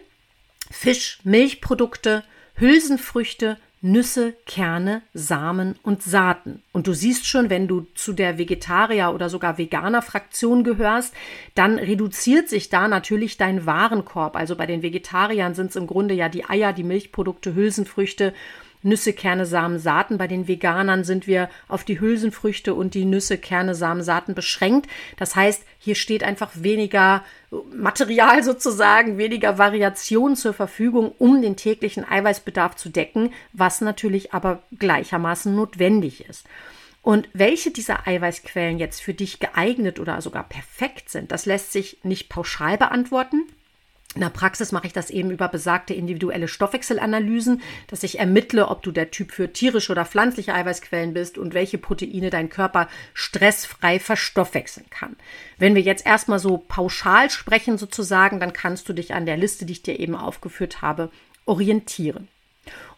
Fisch, 0.70 1.18
Milchprodukte, 1.24 2.24
Hülsenfrüchte, 2.54 3.58
Nüsse, 3.82 4.34
Kerne, 4.46 5.02
Samen 5.12 5.78
und 5.82 6.02
Saaten. 6.02 6.62
Und 6.72 6.86
du 6.86 6.94
siehst 6.94 7.26
schon, 7.26 7.50
wenn 7.50 7.68
du 7.68 7.86
zu 7.94 8.14
der 8.14 8.38
Vegetarier- 8.38 9.14
oder 9.14 9.28
sogar 9.28 9.58
Veganer-Fraktion 9.58 10.64
gehörst, 10.64 11.14
dann 11.54 11.78
reduziert 11.78 12.48
sich 12.48 12.70
da 12.70 12.88
natürlich 12.88 13.36
dein 13.36 13.66
Warenkorb. 13.66 14.34
Also 14.34 14.56
bei 14.56 14.66
den 14.66 14.82
Vegetariern 14.82 15.54
sind 15.54 15.70
es 15.70 15.76
im 15.76 15.86
Grunde 15.86 16.14
ja 16.14 16.28
die 16.30 16.48
Eier, 16.48 16.72
die 16.72 16.82
Milchprodukte, 16.82 17.54
Hülsenfrüchte 17.54 18.32
Nüsse, 18.82 19.12
Kerne, 19.12 19.46
Samen, 19.46 19.78
Saaten. 19.78 20.18
Bei 20.18 20.26
den 20.26 20.48
Veganern 20.48 21.04
sind 21.04 21.26
wir 21.26 21.48
auf 21.68 21.84
die 21.84 22.00
Hülsenfrüchte 22.00 22.74
und 22.74 22.94
die 22.94 23.04
Nüsse, 23.04 23.38
Kerne, 23.38 23.74
Samen, 23.74 24.02
Saaten 24.02 24.34
beschränkt. 24.34 24.88
Das 25.16 25.36
heißt, 25.36 25.62
hier 25.78 25.94
steht 25.94 26.22
einfach 26.22 26.50
weniger 26.54 27.24
Material 27.74 28.42
sozusagen, 28.42 29.18
weniger 29.18 29.58
Variation 29.58 30.36
zur 30.36 30.52
Verfügung, 30.52 31.12
um 31.18 31.42
den 31.42 31.56
täglichen 31.56 32.04
Eiweißbedarf 32.08 32.76
zu 32.76 32.88
decken, 32.88 33.32
was 33.52 33.80
natürlich 33.80 34.32
aber 34.32 34.62
gleichermaßen 34.78 35.54
notwendig 35.54 36.28
ist. 36.28 36.44
Und 37.02 37.28
welche 37.32 37.70
dieser 37.70 38.08
Eiweißquellen 38.08 38.80
jetzt 38.80 39.00
für 39.00 39.14
dich 39.14 39.38
geeignet 39.38 40.00
oder 40.00 40.20
sogar 40.20 40.42
perfekt 40.42 41.08
sind, 41.08 41.30
das 41.30 41.46
lässt 41.46 41.70
sich 41.70 41.98
nicht 42.02 42.28
pauschal 42.28 42.76
beantworten. 42.78 43.44
In 44.16 44.22
der 44.22 44.30
Praxis 44.30 44.72
mache 44.72 44.86
ich 44.86 44.94
das 44.94 45.10
eben 45.10 45.30
über 45.30 45.46
besagte 45.46 45.92
individuelle 45.92 46.48
Stoffwechselanalysen, 46.48 47.60
dass 47.86 48.02
ich 48.02 48.18
ermittle, 48.18 48.68
ob 48.68 48.82
du 48.82 48.90
der 48.90 49.10
Typ 49.10 49.30
für 49.30 49.52
tierische 49.52 49.92
oder 49.92 50.06
pflanzliche 50.06 50.54
Eiweißquellen 50.54 51.12
bist 51.12 51.36
und 51.36 51.52
welche 51.52 51.76
Proteine 51.76 52.30
dein 52.30 52.48
Körper 52.48 52.88
stressfrei 53.12 54.00
verstoffwechseln 54.00 54.86
kann. 54.88 55.16
Wenn 55.58 55.74
wir 55.74 55.82
jetzt 55.82 56.06
erstmal 56.06 56.38
so 56.38 56.56
pauschal 56.56 57.28
sprechen 57.28 57.76
sozusagen, 57.76 58.40
dann 58.40 58.54
kannst 58.54 58.88
du 58.88 58.94
dich 58.94 59.12
an 59.12 59.26
der 59.26 59.36
Liste, 59.36 59.66
die 59.66 59.74
ich 59.74 59.82
dir 59.82 60.00
eben 60.00 60.16
aufgeführt 60.16 60.80
habe, 60.80 61.10
orientieren. 61.44 62.28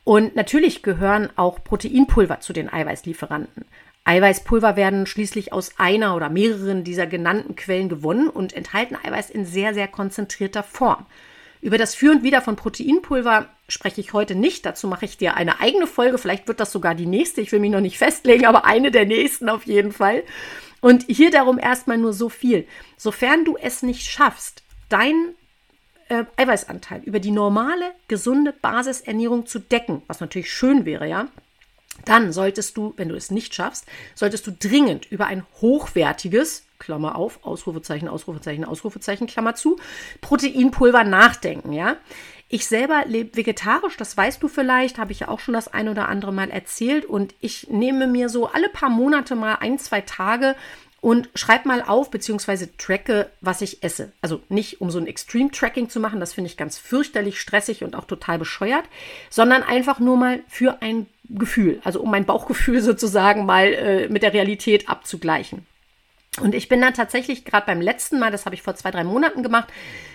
Und 0.04 0.36
natürlich 0.36 0.84
gehören 0.84 1.30
auch 1.34 1.64
Proteinpulver 1.64 2.38
zu 2.38 2.52
den 2.52 2.72
Eiweißlieferanten. 2.72 3.64
Eiweißpulver 4.08 4.74
werden 4.74 5.04
schließlich 5.04 5.52
aus 5.52 5.72
einer 5.76 6.16
oder 6.16 6.30
mehreren 6.30 6.82
dieser 6.82 7.06
genannten 7.06 7.56
Quellen 7.56 7.90
gewonnen 7.90 8.30
und 8.30 8.54
enthalten 8.54 8.96
Eiweiß 8.96 9.28
in 9.28 9.44
sehr, 9.44 9.74
sehr 9.74 9.86
konzentrierter 9.86 10.62
Form. 10.62 11.04
Über 11.60 11.76
das 11.76 11.94
Für 11.94 12.12
und 12.12 12.22
Wider 12.22 12.40
von 12.40 12.56
Proteinpulver 12.56 13.50
spreche 13.68 14.00
ich 14.00 14.14
heute 14.14 14.34
nicht. 14.34 14.64
Dazu 14.64 14.88
mache 14.88 15.04
ich 15.04 15.18
dir 15.18 15.34
eine 15.34 15.60
eigene 15.60 15.86
Folge. 15.86 16.16
Vielleicht 16.16 16.48
wird 16.48 16.58
das 16.58 16.72
sogar 16.72 16.94
die 16.94 17.04
nächste. 17.04 17.42
Ich 17.42 17.52
will 17.52 17.60
mich 17.60 17.70
noch 17.70 17.82
nicht 17.82 17.98
festlegen, 17.98 18.46
aber 18.46 18.64
eine 18.64 18.90
der 18.90 19.04
nächsten 19.04 19.50
auf 19.50 19.66
jeden 19.66 19.92
Fall. 19.92 20.22
Und 20.80 21.04
hier 21.06 21.30
darum 21.30 21.58
erstmal 21.58 21.98
nur 21.98 22.14
so 22.14 22.30
viel. 22.30 22.66
Sofern 22.96 23.44
du 23.44 23.58
es 23.60 23.82
nicht 23.82 24.06
schaffst, 24.06 24.62
deinen 24.88 25.34
äh, 26.08 26.24
Eiweißanteil 26.36 27.02
über 27.04 27.20
die 27.20 27.30
normale, 27.30 27.92
gesunde 28.06 28.54
Basisernährung 28.54 29.44
zu 29.44 29.58
decken, 29.58 30.00
was 30.06 30.20
natürlich 30.20 30.50
schön 30.50 30.86
wäre, 30.86 31.06
ja, 31.06 31.28
dann 32.04 32.32
solltest 32.32 32.76
du, 32.76 32.94
wenn 32.96 33.08
du 33.08 33.14
es 33.14 33.30
nicht 33.30 33.54
schaffst, 33.54 33.86
solltest 34.14 34.46
du 34.46 34.52
dringend 34.52 35.10
über 35.10 35.26
ein 35.26 35.44
hochwertiges, 35.60 36.64
Klammer 36.78 37.16
auf, 37.16 37.44
Ausrufezeichen, 37.44 38.08
Ausrufezeichen, 38.08 38.64
Ausrufezeichen, 38.64 39.26
Klammer 39.26 39.54
zu, 39.54 39.78
Proteinpulver 40.20 41.04
nachdenken, 41.04 41.72
ja. 41.72 41.96
Ich 42.50 42.66
selber 42.66 43.04
lebe 43.06 43.36
vegetarisch, 43.36 43.98
das 43.98 44.16
weißt 44.16 44.42
du 44.42 44.48
vielleicht, 44.48 44.96
habe 44.96 45.12
ich 45.12 45.20
ja 45.20 45.28
auch 45.28 45.38
schon 45.38 45.52
das 45.52 45.68
ein 45.68 45.88
oder 45.88 46.08
andere 46.08 46.32
Mal 46.32 46.48
erzählt 46.50 47.04
und 47.04 47.34
ich 47.40 47.68
nehme 47.68 48.06
mir 48.06 48.30
so 48.30 48.46
alle 48.46 48.70
paar 48.70 48.88
Monate 48.88 49.36
mal 49.36 49.56
ein, 49.56 49.78
zwei 49.78 50.00
Tage 50.00 50.56
und 51.00 51.28
schreib 51.34 51.64
mal 51.64 51.82
auf, 51.82 52.10
beziehungsweise 52.10 52.76
tracke, 52.76 53.30
was 53.40 53.60
ich 53.60 53.82
esse. 53.82 54.12
Also 54.20 54.40
nicht, 54.48 54.80
um 54.80 54.90
so 54.90 54.98
ein 54.98 55.06
Extreme-Tracking 55.06 55.88
zu 55.88 56.00
machen, 56.00 56.20
das 56.20 56.32
finde 56.32 56.50
ich 56.50 56.56
ganz 56.56 56.78
fürchterlich 56.78 57.40
stressig 57.40 57.84
und 57.84 57.94
auch 57.94 58.04
total 58.04 58.38
bescheuert, 58.38 58.84
sondern 59.30 59.62
einfach 59.62 60.00
nur 60.00 60.16
mal 60.16 60.40
für 60.48 60.82
ein 60.82 61.06
Gefühl, 61.28 61.80
also 61.84 62.00
um 62.00 62.10
mein 62.10 62.24
Bauchgefühl 62.24 62.80
sozusagen 62.82 63.46
mal 63.46 63.72
äh, 63.72 64.08
mit 64.08 64.22
der 64.22 64.32
Realität 64.32 64.88
abzugleichen. 64.88 65.66
Und 66.40 66.54
ich 66.54 66.68
bin 66.68 66.80
dann 66.80 66.94
tatsächlich 66.94 67.44
gerade 67.44 67.66
beim 67.66 67.80
letzten 67.80 68.18
Mal, 68.18 68.30
das 68.30 68.44
habe 68.44 68.54
ich 68.54 68.62
vor 68.62 68.74
zwei, 68.74 68.90
drei 68.90 69.04
Monaten 69.04 69.42
gemacht, 69.42 69.68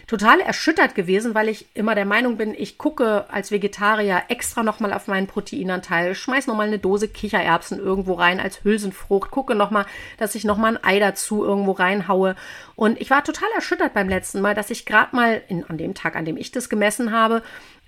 total 0.07 0.39
erschüttert 0.41 0.95
gewesen, 0.95 1.33
weil 1.33 1.49
ich 1.49 1.67
immer 1.73 1.95
der 1.95 2.05
Meinung 2.05 2.37
bin, 2.37 2.53
ich 2.53 2.77
gucke 2.77 3.25
als 3.29 3.51
Vegetarier 3.51 4.23
extra 4.27 4.63
nochmal 4.63 4.93
auf 4.93 5.07
meinen 5.07 5.27
Proteinanteil, 5.27 6.15
schmeiß 6.15 6.47
nochmal 6.47 6.67
eine 6.67 6.79
Dose 6.79 7.07
Kichererbsen 7.07 7.79
irgendwo 7.79 8.13
rein 8.13 8.39
als 8.39 8.63
Hülsenfrucht, 8.63 9.31
gucke 9.31 9.55
nochmal, 9.55 9.85
dass 10.17 10.35
ich 10.35 10.43
nochmal 10.43 10.77
ein 10.77 10.83
Ei 10.83 10.99
dazu 10.99 11.43
irgendwo 11.43 11.71
reinhaue. 11.71 12.35
Und 12.75 12.99
ich 12.99 13.09
war 13.09 13.23
total 13.23 13.49
erschüttert 13.55 13.93
beim 13.93 14.09
letzten 14.09 14.41
Mal, 14.41 14.55
dass 14.55 14.69
ich 14.69 14.85
gerade 14.85 15.15
mal 15.15 15.41
in, 15.47 15.63
an 15.65 15.77
dem 15.77 15.93
Tag, 15.93 16.15
an 16.15 16.25
dem 16.25 16.37
ich 16.37 16.51
das 16.51 16.69
gemessen 16.69 17.11
habe, 17.11 17.41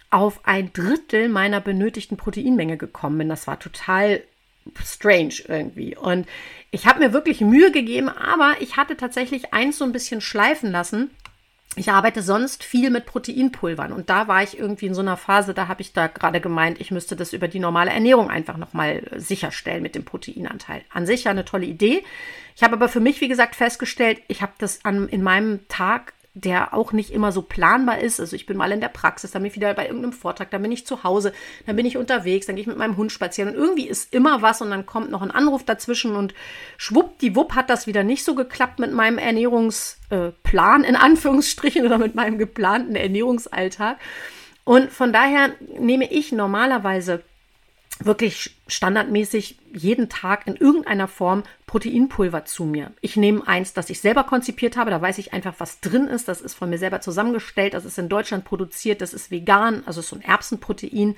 auf 0.09 0.39
ein 0.43 0.71
Drittel 0.71 1.27
meiner 1.27 1.59
benötigten 1.59 2.15
Proteinmenge 2.15 2.77
gekommen 2.77 3.17
bin. 3.17 3.29
Das 3.29 3.47
war 3.47 3.59
total 3.59 4.21
strange 4.83 5.35
irgendwie. 5.47 5.95
Und 5.95 6.27
ich 6.71 6.85
habe 6.87 6.99
mir 6.99 7.13
wirklich 7.13 7.41
Mühe 7.41 7.71
gegeben, 7.71 8.09
aber 8.09 8.55
ich 8.59 8.77
hatte 8.77 8.97
tatsächlich 8.97 9.53
eins 9.53 9.77
so 9.77 9.85
ein 9.85 9.91
bisschen 9.91 10.21
schleifen 10.21 10.71
lassen. 10.71 11.11
Ich 11.77 11.91
arbeite 11.91 12.21
sonst 12.21 12.63
viel 12.63 12.89
mit 12.89 13.05
Proteinpulvern 13.05 13.91
und 13.91 14.09
da 14.09 14.29
war 14.29 14.41
ich 14.41 14.57
irgendwie 14.57 14.85
in 14.85 14.93
so 14.93 15.01
einer 15.01 15.17
Phase, 15.17 15.53
da 15.53 15.67
habe 15.67 15.81
ich 15.81 15.91
da 15.91 16.07
gerade 16.07 16.39
gemeint, 16.39 16.79
ich 16.79 16.89
müsste 16.89 17.17
das 17.17 17.33
über 17.33 17.49
die 17.49 17.59
normale 17.59 17.91
Ernährung 17.91 18.29
einfach 18.29 18.55
nochmal 18.55 19.03
sicherstellen 19.17 19.83
mit 19.83 19.93
dem 19.93 20.05
Proteinanteil. 20.05 20.83
An 20.89 21.05
sich 21.05 21.25
ja 21.25 21.31
eine 21.31 21.43
tolle 21.43 21.65
Idee. 21.65 22.03
Ich 22.55 22.63
habe 22.63 22.75
aber 22.75 22.87
für 22.87 23.01
mich, 23.01 23.19
wie 23.19 23.27
gesagt, 23.27 23.55
festgestellt, 23.55 24.21
ich 24.29 24.41
habe 24.41 24.53
das 24.57 24.85
an, 24.85 25.09
in 25.09 25.21
meinem 25.21 25.67
Tag 25.67 26.13
der 26.35 26.73
auch 26.73 26.91
nicht 26.91 27.11
immer 27.11 27.31
so 27.31 27.41
planbar 27.41 27.99
ist. 27.99 28.19
Also 28.19 28.35
ich 28.35 28.45
bin 28.45 28.57
mal 28.57 28.71
in 28.73 28.81
der 28.81 28.89
Praxis, 28.89 29.31
dann 29.31 29.41
bin 29.41 29.49
ich 29.49 29.55
wieder 29.55 29.73
bei 29.73 29.85
irgendeinem 29.85 30.11
Vortrag, 30.11 30.51
dann 30.51 30.61
bin 30.61 30.71
ich 30.71 30.85
zu 30.85 31.03
Hause, 31.03 31.31
dann 31.65 31.77
bin 31.77 31.85
ich 31.85 31.95
unterwegs, 31.95 32.45
dann 32.45 32.55
gehe 32.55 32.61
ich 32.63 32.67
mit 32.67 32.77
meinem 32.77 32.97
Hund 32.97 33.11
spazieren 33.11 33.51
und 33.51 33.55
irgendwie 33.55 33.87
ist 33.87 34.13
immer 34.13 34.41
was 34.41 34.61
und 34.61 34.69
dann 34.69 34.85
kommt 34.85 35.09
noch 35.09 35.21
ein 35.21 35.31
Anruf 35.31 35.63
dazwischen 35.63 36.15
und 36.15 36.33
schwuppdiwupp 36.77 37.55
hat 37.55 37.69
das 37.69 37.87
wieder 37.87 38.03
nicht 38.03 38.25
so 38.25 38.35
geklappt 38.35 38.79
mit 38.79 38.91
meinem 38.91 39.17
Ernährungsplan 39.17 40.83
in 40.83 40.97
Anführungsstrichen 40.97 41.85
oder 41.85 41.97
mit 41.97 42.15
meinem 42.15 42.37
geplanten 42.37 42.97
Ernährungsalltag. 42.97 43.97
Und 44.65 44.91
von 44.91 45.13
daher 45.13 45.51
nehme 45.79 46.11
ich 46.11 46.33
normalerweise 46.33 47.23
wirklich 47.99 48.57
standardmäßig 48.67 49.57
jeden 49.73 50.09
Tag 50.09 50.47
in 50.47 50.55
irgendeiner 50.55 51.07
Form 51.07 51.43
Proteinpulver 51.65 52.45
zu 52.45 52.65
mir. 52.65 52.91
Ich 53.01 53.15
nehme 53.15 53.47
eins, 53.47 53.73
das 53.73 53.89
ich 53.89 54.01
selber 54.01 54.23
konzipiert 54.23 54.75
habe, 54.75 54.91
da 54.91 55.01
weiß 55.01 55.17
ich 55.17 55.33
einfach, 55.33 55.55
was 55.59 55.79
drin 55.79 56.07
ist. 56.07 56.27
Das 56.27 56.41
ist 56.41 56.55
von 56.55 56.69
mir 56.69 56.77
selber 56.77 57.01
zusammengestellt, 57.01 57.73
das 57.73 57.85
ist 57.85 57.97
in 57.97 58.09
Deutschland 58.09 58.43
produziert, 58.43 59.01
das 59.01 59.13
ist 59.13 59.31
vegan, 59.31 59.83
also 59.85 60.01
so 60.01 60.15
ein 60.15 60.21
Erbsenprotein. 60.21 61.15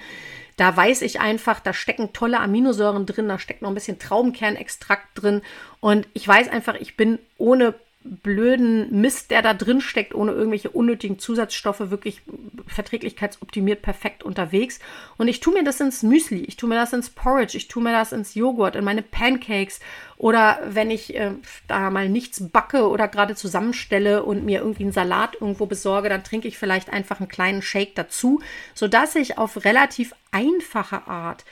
Da 0.56 0.76
weiß 0.76 1.02
ich 1.04 1.20
einfach, 1.20 1.60
da 1.60 1.74
stecken 1.74 2.14
tolle 2.14 2.40
Aminosäuren 2.40 3.06
drin, 3.06 3.28
da 3.28 3.40
steckt 3.40 3.62
noch 3.62 3.70
ein 3.70 3.76
bisschen 3.76 4.00
Traubenkernextrakt 4.00 5.10
drin. 5.16 5.42
Und 5.80 6.08
ich 6.14 6.28
weiß 6.28 6.50
einfach, 6.50 6.76
ich 6.76 6.98
bin 6.98 7.20
ohne 7.38 7.76
blöden 8.04 9.02
Mist, 9.02 9.32
der 9.32 9.42
da 9.42 9.54
drin 9.54 9.82
steckt, 9.82 10.16
ohne 10.16 10.32
irgendwelche 10.32 10.70
unnötigen 10.70 11.20
Zusatzstoffe, 11.20 11.90
wirklich 11.90 12.22
verträglichkeitsoptimiert 12.68 13.82
perfekt 13.82 14.24
unterwegs. 14.24 14.80
Und 15.18 15.28
ich 15.28 15.40
tue 15.40 15.54
mir 15.54 15.64
das 15.64 15.80
ins 15.82 16.04
Müsli, 16.04 16.40
ich 16.42 16.56
tue 16.56 16.70
mir 16.70 16.76
das 16.76 16.94
ins 16.94 17.10
Porridge, 17.10 17.58
ich 17.58 17.68
tue 17.68 17.84
mir 17.84 17.92
das 17.92 18.12
ins 18.12 18.36
Joghurt, 18.36 18.76
in 18.76 18.84
meine 18.84 19.02
Pancakes 19.02 19.80
oder 20.18 20.60
wenn 20.66 20.90
ich 20.90 21.16
äh, 21.16 21.32
da 21.68 21.90
mal 21.90 22.10
nichts 22.10 22.48
backe 22.50 22.88
oder 22.88 23.08
gerade 23.08 23.36
zusammenstelle 23.36 24.24
und 24.24 24.46
mir 24.46 24.60
irgendwie 24.60 24.84
einen 24.84 24.92
Salat 24.92 25.36
irgendwo 25.36 25.66
besorge, 25.66 26.10
dann 26.10 26.24
trinke 26.24 26.48
ich 26.48 26.58
vielleicht 26.58 26.92
einfach 26.92 27.20
einen 27.20 27.30
kleinen 27.30 27.62
Shake 27.62 27.96
dazu, 27.96 28.42
sodass 28.74 29.16
ich 29.16 29.38
auf 29.38 29.66
relativ 29.66 30.14
einfache 30.32 31.08
Art 31.08 31.46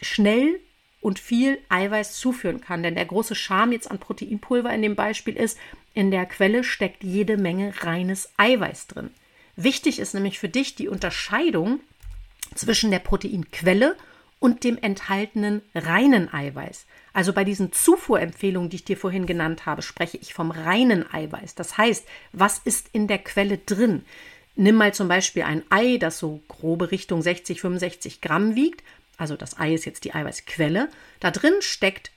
schnell 0.00 0.60
und 1.00 1.18
viel 1.18 1.58
Eiweiß 1.68 2.18
zuführen 2.18 2.60
kann. 2.60 2.82
Denn 2.82 2.94
der 2.94 3.06
große 3.06 3.34
Charme 3.34 3.72
jetzt 3.72 3.90
an 3.90 3.98
Proteinpulver 3.98 4.72
in 4.72 4.82
dem 4.82 4.96
Beispiel 4.96 5.36
ist, 5.36 5.58
in 5.94 6.10
der 6.10 6.26
Quelle 6.26 6.62
steckt 6.62 7.02
jede 7.02 7.36
Menge 7.36 7.72
reines 7.80 8.30
Eiweiß 8.36 8.88
drin. 8.88 9.10
Wichtig 9.56 9.98
ist 9.98 10.14
nämlich 10.14 10.38
für 10.38 10.48
dich 10.48 10.74
die 10.74 10.88
Unterscheidung 10.88 11.80
zwischen 12.54 12.90
der 12.90 12.98
Proteinquelle 12.98 13.96
und 14.38 14.64
dem 14.64 14.78
enthaltenen 14.78 15.62
reinen 15.74 16.32
Eiweiß. 16.32 16.86
Also 17.12 17.32
bei 17.32 17.44
diesen 17.44 17.72
Zufuhrempfehlungen, 17.72 18.70
die 18.70 18.76
ich 18.76 18.84
dir 18.84 18.96
vorhin 18.96 19.26
genannt 19.26 19.66
habe, 19.66 19.82
spreche 19.82 20.16
ich 20.16 20.32
vom 20.32 20.50
reinen 20.50 21.04
Eiweiß. 21.12 21.54
Das 21.54 21.76
heißt, 21.76 22.06
was 22.32 22.58
ist 22.58 22.88
in 22.92 23.06
der 23.06 23.18
Quelle 23.18 23.58
drin? 23.58 24.04
Nimm 24.56 24.76
mal 24.76 24.94
zum 24.94 25.08
Beispiel 25.08 25.42
ein 25.42 25.62
Ei, 25.70 25.96
das 25.98 26.18
so 26.18 26.42
grobe 26.48 26.90
Richtung 26.90 27.22
60, 27.22 27.60
65 27.60 28.20
Gramm 28.20 28.54
wiegt 28.54 28.82
also 29.20 29.36
das 29.36 29.58
Ei 29.58 29.74
ist 29.74 29.84
jetzt 29.84 30.04
die 30.04 30.14
Eiweißquelle, 30.14 30.88
da 31.20 31.30
drin 31.30 31.52
steckt 31.60 32.10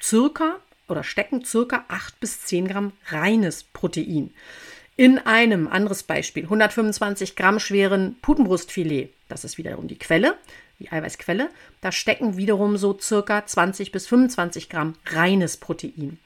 circa 0.00 0.60
oder 0.88 1.02
stecken 1.02 1.44
circa 1.44 1.84
8 1.88 2.20
bis 2.20 2.42
10 2.42 2.68
Gramm 2.68 2.92
reines 3.08 3.64
Protein. 3.64 4.32
In 4.96 5.18
einem, 5.18 5.66
anderes 5.66 6.04
Beispiel, 6.04 6.44
125 6.44 7.34
Gramm 7.34 7.58
schweren 7.58 8.16
Putenbrustfilet, 8.22 9.10
das 9.28 9.44
ist 9.44 9.58
wiederum 9.58 9.88
die 9.88 9.98
Quelle, 9.98 10.36
die 10.78 10.90
Eiweißquelle, 10.90 11.50
da 11.80 11.90
stecken 11.90 12.36
wiederum 12.36 12.76
so 12.76 12.96
circa 12.98 13.44
20 13.44 13.90
bis 13.90 14.06
25 14.06 14.68
Gramm 14.68 14.94
reines 15.06 15.56
Protein. 15.56 16.18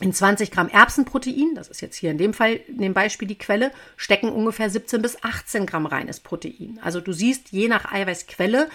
In 0.00 0.12
20 0.12 0.50
Gramm 0.50 0.68
Erbsenprotein, 0.68 1.54
das 1.54 1.68
ist 1.68 1.80
jetzt 1.80 1.96
hier 1.96 2.10
in 2.10 2.18
dem 2.18 2.34
Fall, 2.34 2.60
in 2.68 2.78
dem 2.78 2.92
Beispiel 2.92 3.26
die 3.26 3.38
Quelle, 3.38 3.72
stecken 3.96 4.28
ungefähr 4.28 4.68
17 4.68 5.00
bis 5.00 5.22
18 5.24 5.64
Gramm 5.64 5.86
reines 5.86 6.20
Protein. 6.20 6.78
Also 6.82 7.00
du 7.00 7.12
siehst, 7.12 7.50
je 7.50 7.68
nach 7.68 7.90
Eiweißquelle 7.90 8.68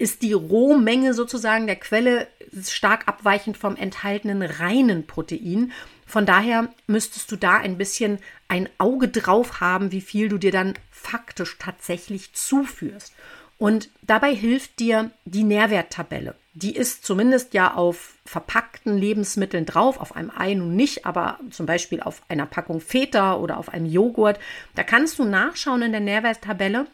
ist 0.00 0.22
die 0.22 0.32
Rohmenge 0.32 1.12
sozusagen 1.12 1.66
der 1.66 1.76
Quelle 1.76 2.26
stark 2.64 3.06
abweichend 3.06 3.58
vom 3.58 3.76
enthaltenen 3.76 4.42
reinen 4.42 5.06
Protein. 5.06 5.72
Von 6.06 6.24
daher 6.24 6.72
müsstest 6.86 7.30
du 7.30 7.36
da 7.36 7.58
ein 7.58 7.76
bisschen 7.76 8.18
ein 8.48 8.68
Auge 8.78 9.08
drauf 9.08 9.60
haben, 9.60 9.92
wie 9.92 10.00
viel 10.00 10.30
du 10.30 10.38
dir 10.38 10.52
dann 10.52 10.74
faktisch 10.90 11.58
tatsächlich 11.58 12.32
zuführst. 12.32 13.12
Und 13.58 13.90
dabei 14.00 14.34
hilft 14.34 14.78
dir 14.78 15.10
die 15.26 15.44
Nährwerttabelle. 15.44 16.34
Die 16.54 16.74
ist 16.74 17.04
zumindest 17.04 17.52
ja 17.52 17.74
auf 17.74 18.14
verpackten 18.24 18.96
Lebensmitteln 18.96 19.66
drauf, 19.66 20.00
auf 20.00 20.16
einem 20.16 20.32
Ei 20.34 20.54
nun 20.54 20.74
nicht, 20.76 21.04
aber 21.04 21.38
zum 21.50 21.66
Beispiel 21.66 22.00
auf 22.00 22.22
einer 22.28 22.46
Packung 22.46 22.80
Feta 22.80 23.36
oder 23.36 23.58
auf 23.58 23.68
einem 23.68 23.86
Joghurt. 23.86 24.40
Da 24.74 24.82
kannst 24.82 25.18
du 25.18 25.24
nachschauen 25.24 25.82
in 25.82 25.92
der 25.92 26.00
Nährwerttabelle 26.00 26.86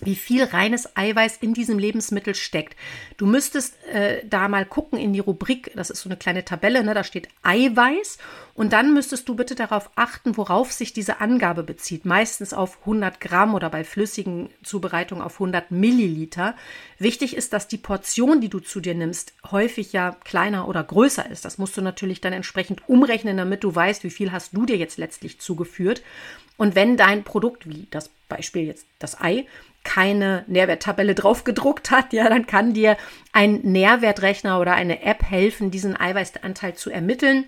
wie 0.00 0.14
viel 0.14 0.44
reines 0.44 0.96
Eiweiß 0.96 1.38
in 1.40 1.54
diesem 1.54 1.78
Lebensmittel 1.78 2.34
steckt. 2.34 2.76
Du 3.16 3.26
müsstest 3.26 3.82
äh, 3.86 4.22
da 4.28 4.48
mal 4.48 4.64
gucken 4.64 4.98
in 4.98 5.12
die 5.12 5.20
Rubrik, 5.20 5.70
das 5.74 5.90
ist 5.90 6.02
so 6.02 6.08
eine 6.08 6.16
kleine 6.16 6.44
Tabelle, 6.44 6.84
ne, 6.84 6.94
da 6.94 7.04
steht 7.04 7.28
Eiweiß 7.42 8.18
und 8.54 8.72
dann 8.72 8.94
müsstest 8.94 9.28
du 9.28 9.34
bitte 9.34 9.54
darauf 9.54 9.90
achten, 9.96 10.36
worauf 10.36 10.72
sich 10.72 10.92
diese 10.92 11.20
Angabe 11.20 11.62
bezieht. 11.62 12.04
Meistens 12.04 12.54
auf 12.54 12.78
100 12.80 13.20
Gramm 13.20 13.54
oder 13.54 13.68
bei 13.68 13.84
flüssigen 13.84 14.48
Zubereitungen 14.62 15.22
auf 15.22 15.34
100 15.34 15.70
Milliliter. 15.70 16.54
Wichtig 16.98 17.36
ist, 17.36 17.52
dass 17.52 17.68
die 17.68 17.76
Portion, 17.76 18.40
die 18.40 18.48
du 18.48 18.60
zu 18.60 18.80
dir 18.80 18.94
nimmst, 18.94 19.34
häufig 19.50 19.92
ja 19.92 20.16
kleiner 20.24 20.68
oder 20.68 20.82
größer 20.82 21.30
ist. 21.30 21.44
Das 21.44 21.58
musst 21.58 21.76
du 21.76 21.82
natürlich 21.82 22.20
dann 22.20 22.32
entsprechend 22.32 22.88
umrechnen, 22.88 23.36
damit 23.36 23.62
du 23.62 23.74
weißt, 23.74 24.04
wie 24.04 24.10
viel 24.10 24.32
hast 24.32 24.56
du 24.56 24.64
dir 24.64 24.76
jetzt 24.76 24.96
letztlich 24.96 25.38
zugeführt. 25.38 26.02
Und 26.56 26.74
wenn 26.74 26.96
dein 26.96 27.24
Produkt, 27.24 27.68
wie 27.68 27.86
das 27.90 28.10
Beispiel 28.28 28.62
jetzt 28.64 28.86
das 28.98 29.20
Ei, 29.20 29.46
keine 29.86 30.44
Nährwerttabelle 30.48 31.14
drauf 31.14 31.44
gedruckt 31.44 31.92
hat, 31.92 32.12
ja, 32.12 32.28
dann 32.28 32.48
kann 32.48 32.74
dir 32.74 32.96
ein 33.32 33.60
Nährwertrechner 33.62 34.60
oder 34.60 34.74
eine 34.74 35.02
App 35.02 35.22
helfen, 35.22 35.70
diesen 35.70 35.96
Eiweißanteil 35.98 36.74
zu 36.74 36.90
ermitteln. 36.90 37.44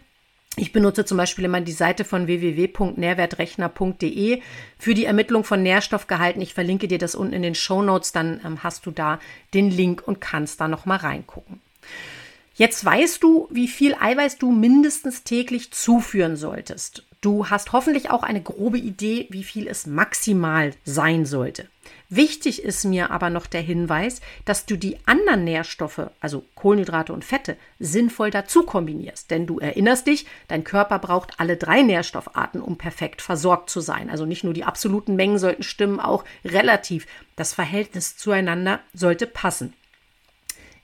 Ich 0.57 0.73
benutze 0.73 1.05
zum 1.05 1.19
Beispiel 1.19 1.45
immer 1.45 1.61
die 1.61 1.73
Seite 1.73 2.05
von 2.05 2.29
www.nährwertrechner.de 2.29 4.41
für 4.79 4.95
die 4.95 5.05
Ermittlung 5.05 5.45
von 5.45 5.63
Nährstoffgehalten. 5.63 6.41
Ich 6.41 6.55
verlinke 6.55 6.89
dir 6.89 6.99
das 6.99 7.15
unten 7.17 7.35
in 7.35 7.43
den 7.43 7.57
Show 7.57 7.83
Notes, 7.83 8.13
dann 8.13 8.41
ähm, 8.45 8.63
hast 8.63 8.87
du 8.87 8.93
da 8.93 9.19
den 9.53 9.69
Link 9.71 10.07
und 10.07 10.21
kannst 10.21 10.61
da 10.61 10.69
nochmal 10.69 10.99
reingucken. 10.99 11.61
Jetzt 12.55 12.85
weißt 12.85 13.21
du, 13.23 13.49
wie 13.51 13.69
viel 13.69 13.97
Eiweiß 14.01 14.39
du 14.39 14.53
mindestens 14.53 15.25
täglich 15.25 15.73
zuführen 15.73 16.37
solltest. 16.37 17.03
Du 17.21 17.51
hast 17.51 17.73
hoffentlich 17.73 18.11
auch 18.11 18.23
eine 18.23 18.41
grobe 18.41 18.79
Idee, 18.79 19.27
wie 19.31 19.43
viel 19.43 19.67
es 19.67 19.87
maximal 19.87 20.73
sein 20.85 21.27
sollte. 21.27 21.67
Wichtig 22.09 22.63
ist 22.63 22.85
mir 22.85 23.11
aber 23.11 23.29
noch 23.29 23.47
der 23.47 23.61
Hinweis, 23.61 24.21
dass 24.45 24.67
du 24.67 24.77
die 24.77 24.99
anderen 25.05 25.43
Nährstoffe, 25.43 26.11
also 26.21 26.45
Kohlenhydrate 26.55 27.13
und 27.13 27.25
Fette, 27.25 27.57
sinnvoll 27.81 28.31
dazu 28.31 28.63
kombinierst. 28.63 29.33
Denn 29.33 29.47
du 29.47 29.59
erinnerst 29.59 30.07
dich, 30.07 30.27
dein 30.47 30.63
Körper 30.63 31.01
braucht 31.01 31.41
alle 31.41 31.57
drei 31.57 31.83
Nährstoffarten, 31.83 32.61
um 32.63 32.79
perfekt 32.79 33.21
versorgt 33.21 33.69
zu 33.69 33.81
sein. 33.81 34.11
Also 34.11 34.25
nicht 34.25 34.45
nur 34.45 34.55
die 34.55 34.65
absoluten 34.65 35.17
Mengen 35.17 35.39
sollten 35.39 35.65
stimmen, 35.65 35.99
auch 35.99 36.25
relativ. 36.45 37.07
Das 37.35 37.53
Verhältnis 37.53 38.17
zueinander 38.17 38.79
sollte 38.95 39.27
passen. 39.27 39.75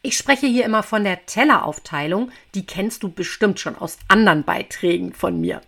Ich 0.07 0.19
spreche 0.19 0.47
hier 0.47 0.67
immer 0.67 0.83
von 0.83 1.03
der 1.03 1.25
Telleraufteilung, 1.25 2.31
die 2.55 2.67
kennst 2.67 3.03
du 3.03 3.09
bestimmt 3.09 3.59
schon 3.59 3.75
aus 3.75 3.97
anderen 4.09 4.45
Beiträgen 4.45 5.15
von 5.15 5.41
mir. 5.41 5.63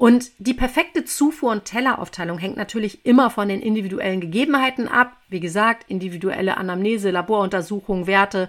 Und 0.00 0.30
die 0.38 0.54
perfekte 0.54 1.04
Zufuhr- 1.04 1.52
und 1.52 1.66
Telleraufteilung 1.66 2.38
hängt 2.38 2.56
natürlich 2.56 3.04
immer 3.04 3.28
von 3.28 3.50
den 3.50 3.60
individuellen 3.60 4.22
Gegebenheiten 4.22 4.88
ab. 4.88 5.14
Wie 5.28 5.40
gesagt, 5.40 5.84
individuelle 5.90 6.56
Anamnese, 6.56 7.10
Laboruntersuchungen, 7.10 8.06
Werte, 8.06 8.48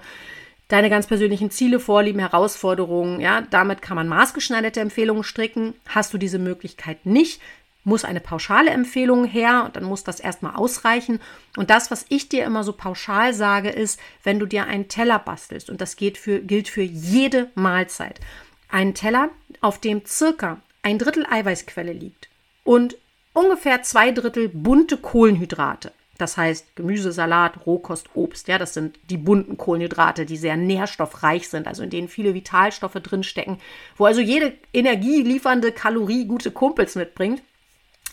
deine 0.70 0.90
ganz 0.90 1.08
persönlichen 1.08 1.52
Ziele, 1.52 1.82
Vorlieben, 1.82 2.22
Herausforderungen. 2.22 3.20
Ja, 3.20 3.42
damit 3.42 3.82
kann 3.82 3.98
man 3.98 4.08
maßgeschneiderte 4.08 4.80
Empfehlungen 4.80 5.26
stricken. 5.26 5.74
Hast 5.90 6.14
du 6.14 6.18
diese 6.18 6.40
Möglichkeit 6.40 7.06
nicht, 7.06 7.42
muss 7.84 8.06
eine 8.06 8.22
pauschale 8.22 8.70
Empfehlung 8.70 9.26
her 9.26 9.64
und 9.66 9.76
dann 9.76 9.84
muss 9.84 10.06
das 10.06 10.22
erstmal 10.22 10.56
ausreichen. 10.56 11.20
Und 11.58 11.70
das, 11.70 11.92
was 11.92 12.06
ich 12.08 12.30
dir 12.30 12.46
immer 12.46 12.64
so 12.64 12.72
pauschal 12.72 13.34
sage, 13.34 13.72
ist, 13.72 14.00
wenn 14.24 14.40
du 14.40 14.46
dir 14.46 14.68
einen 14.68 14.88
Teller 14.88 15.20
bastelst, 15.20 15.70
und 15.70 15.82
das 15.82 15.98
geht 15.98 16.18
für, 16.18 16.40
gilt 16.40 16.70
für 16.70 16.82
jede 16.82 17.50
Mahlzeit, 17.56 18.22
einen 18.70 18.94
Teller, 18.94 19.32
auf 19.60 19.82
dem 19.82 20.06
circa 20.06 20.62
ein 20.84 20.98
Drittel 20.98 21.26
Eiweißquelle 21.30 21.94
liegt 21.94 22.30
und 22.63 22.98
ungefähr 23.34 23.84
zwei 23.84 24.12
Drittel 24.12 24.50
bunte 24.50 24.98
Kohlenhydrate, 24.98 25.91
Das 26.17 26.38
heißt 26.38 26.76
Gemüse, 26.76 27.12
Salat, 27.12 27.65
Rohkost, 27.65 28.10
Obst. 28.13 28.48
Ja, 28.48 28.60
das 28.60 28.76
sind 28.76 29.00
die 29.10 29.17
bunten 29.17 29.58
Kohlenhydrate, 29.58 30.26
die 30.28 30.38
sehr 30.38 30.56
nährstoffreich 30.56 31.50
sind, 31.50 31.67
also 31.67 31.82
in 31.82 31.89
denen 31.89 32.08
viele 32.08 32.36
Vitalstoffe 32.36 32.94
drinstecken, 32.94 33.58
wo 33.98 34.06
also 34.06 34.22
jede 34.22 34.54
energieliefernde 34.72 35.72
Kalorie 35.72 36.26
gute 36.26 36.52
Kumpels 36.52 36.96
mitbringt. 36.96 37.41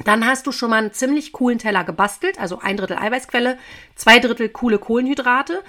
Dann 0.05 0.27
hast 0.27 0.47
du 0.47 0.53
schon 0.53 0.71
mal 0.71 0.77
einen 0.77 0.93
ziemlich 0.93 1.33
coolen 1.33 1.59
Teller 1.59 1.85
gebastelt, 1.85 2.39
also 2.41 2.61
ein 2.61 2.77
Drittel 2.77 2.97
Eiweißquelle, 2.97 3.59
zwei 3.95 4.21
Drittel 4.21 4.49
coole 4.49 4.79
Kohlenhydrate 4.79 5.63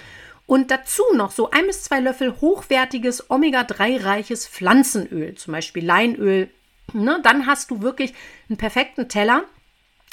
und 0.46 0.70
dazu 0.70 1.02
noch 1.14 1.32
so 1.32 1.50
ein 1.50 1.66
bis 1.66 1.82
zwei 1.82 2.00
Löffel 2.00 2.40
hochwertiges 2.40 3.28
Omega-3-reiches 3.28 4.48
Pflanzenöl, 4.48 5.34
zum 5.34 5.52
Beispiel 5.52 5.84
Leinöl. 5.84 6.48
Ne? 6.92 7.20
Dann 7.22 7.46
hast 7.46 7.70
du 7.70 7.82
wirklich 7.82 8.14
einen 8.48 8.58
perfekten 8.58 9.08
Teller. 9.08 9.44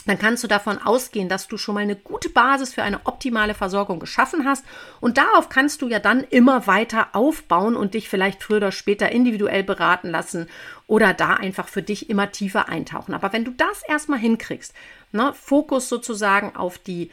Dann 0.06 0.18
kannst 0.18 0.42
du 0.42 0.48
davon 0.48 0.78
ausgehen, 0.78 1.28
dass 1.28 1.50
du 1.50 1.58
schon 1.58 1.76
mal 1.76 1.82
eine 1.82 1.98
gute 1.98 2.30
Basis 2.30 2.74
für 2.74 2.82
eine 2.82 3.06
optimale 3.06 3.54
Versorgung 3.54 4.00
geschaffen 4.00 4.46
hast. 4.46 4.64
Und 5.02 5.18
darauf 5.18 5.50
kannst 5.50 5.82
du 5.82 5.90
ja 5.90 6.00
dann 6.00 6.24
immer 6.24 6.66
weiter 6.66 7.10
aufbauen 7.12 7.76
und 7.76 7.94
dich 7.94 8.08
vielleicht 8.08 8.42
früher 8.42 8.58
oder 8.58 8.72
später 8.72 9.12
individuell 9.12 9.64
beraten 9.64 10.10
lassen 10.10 10.48
oder 10.88 11.14
da 11.14 11.34
einfach 11.34 11.68
für 11.68 11.82
dich 11.82 12.10
immer 12.10 12.32
tiefer 12.32 12.70
eintauchen. 12.70 13.14
Aber 13.14 13.34
wenn 13.34 13.44
du 13.44 13.52
das 13.52 13.84
erstmal 13.86 14.20
hinkriegst, 14.20 14.74
ne, 15.12 15.34
Fokus 15.34 15.90
sozusagen 15.90 16.56
auf 16.56 16.78
die 16.78 17.12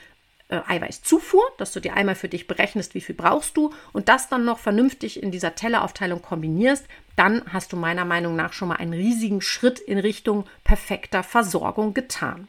äh, 0.49 0.61
Eiweißzufuhr, 0.67 1.43
dass 1.59 1.73
du 1.73 1.81
dir 1.81 1.95
einmal 1.95 2.15
für 2.15 2.29
dich 2.29 2.47
berechnest, 2.47 2.95
wie 2.95 3.01
viel 3.01 3.15
brauchst 3.15 3.57
du 3.57 3.73
und 3.93 4.09
das 4.09 4.29
dann 4.29 4.45
noch 4.45 4.59
vernünftig 4.59 5.23
in 5.23 5.31
dieser 5.31 5.55
Telleraufteilung 5.55 6.23
kombinierst, 6.23 6.87
dann 7.17 7.43
hast 7.53 7.73
du 7.73 7.77
meiner 7.77 8.05
Meinung 8.05 8.37
nach 8.37 8.53
schon 8.53 8.69
mal 8.69 8.77
einen 8.77 8.93
riesigen 8.93 9.41
Schritt 9.41 9.79
in 9.79 9.99
Richtung 9.99 10.45
perfekter 10.65 11.23
Versorgung 11.23 11.95
getan. 11.95 12.49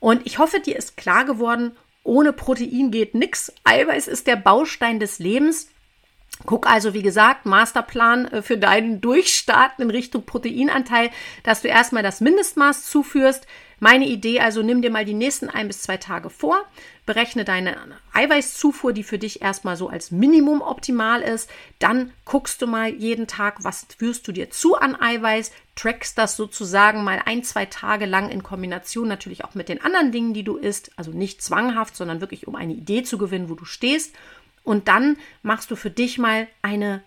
Und 0.00 0.26
ich 0.26 0.38
hoffe, 0.38 0.60
dir 0.60 0.76
ist 0.76 0.96
klar 0.96 1.24
geworden, 1.24 1.76
ohne 2.04 2.32
Protein 2.32 2.90
geht 2.90 3.14
nichts. 3.14 3.52
Eiweiß 3.64 4.08
ist 4.08 4.26
der 4.26 4.36
Baustein 4.36 4.98
des 4.98 5.18
Lebens. 5.18 5.68
Guck 6.44 6.68
also, 6.68 6.92
wie 6.94 7.02
gesagt, 7.02 7.46
Masterplan 7.46 8.26
äh, 8.26 8.42
für 8.42 8.58
deinen 8.58 9.00
Durchstarten 9.00 9.84
in 9.84 9.90
Richtung 9.90 10.24
Proteinanteil, 10.24 11.10
dass 11.44 11.62
du 11.62 11.68
erstmal 11.68 12.02
das 12.02 12.20
Mindestmaß 12.20 12.86
zuführst. 12.86 13.46
Meine 13.78 14.06
Idee 14.06 14.38
also, 14.38 14.62
nimm 14.62 14.80
dir 14.80 14.90
mal 14.90 15.04
die 15.04 15.14
nächsten 15.14 15.48
ein 15.48 15.66
bis 15.66 15.82
zwei 15.82 15.96
Tage 15.96 16.30
vor, 16.30 16.64
berechne 17.04 17.44
deine 17.44 17.76
Eiweißzufuhr, 18.12 18.92
die 18.92 19.02
für 19.02 19.18
dich 19.18 19.42
erstmal 19.42 19.76
so 19.76 19.88
als 19.88 20.12
Minimum 20.12 20.62
optimal 20.62 21.20
ist. 21.20 21.50
Dann 21.80 22.12
guckst 22.24 22.62
du 22.62 22.68
mal 22.68 22.94
jeden 22.94 23.26
Tag, 23.26 23.64
was 23.64 23.86
führst 23.98 24.28
du 24.28 24.32
dir 24.32 24.50
zu 24.50 24.76
an 24.76 24.94
Eiweiß, 24.94 25.50
trackst 25.74 26.16
das 26.16 26.36
sozusagen 26.36 27.02
mal 27.02 27.22
ein, 27.24 27.42
zwei 27.42 27.66
Tage 27.66 28.06
lang 28.06 28.30
in 28.30 28.44
Kombination 28.44 29.08
natürlich 29.08 29.44
auch 29.44 29.54
mit 29.54 29.68
den 29.68 29.82
anderen 29.82 30.12
Dingen, 30.12 30.32
die 30.32 30.44
du 30.44 30.56
isst. 30.56 30.92
Also 30.94 31.10
nicht 31.10 31.42
zwanghaft, 31.42 31.96
sondern 31.96 32.20
wirklich 32.20 32.46
um 32.46 32.54
eine 32.54 32.74
Idee 32.74 33.02
zu 33.02 33.18
gewinnen, 33.18 33.48
wo 33.48 33.54
du 33.54 33.64
stehst. 33.64 34.14
Und 34.64 34.88
dann 34.88 35.16
machst 35.42 35.70
du 35.70 35.76
für 35.76 35.90
dich 35.90 36.18
mal 36.18 36.48
eine 36.62 37.02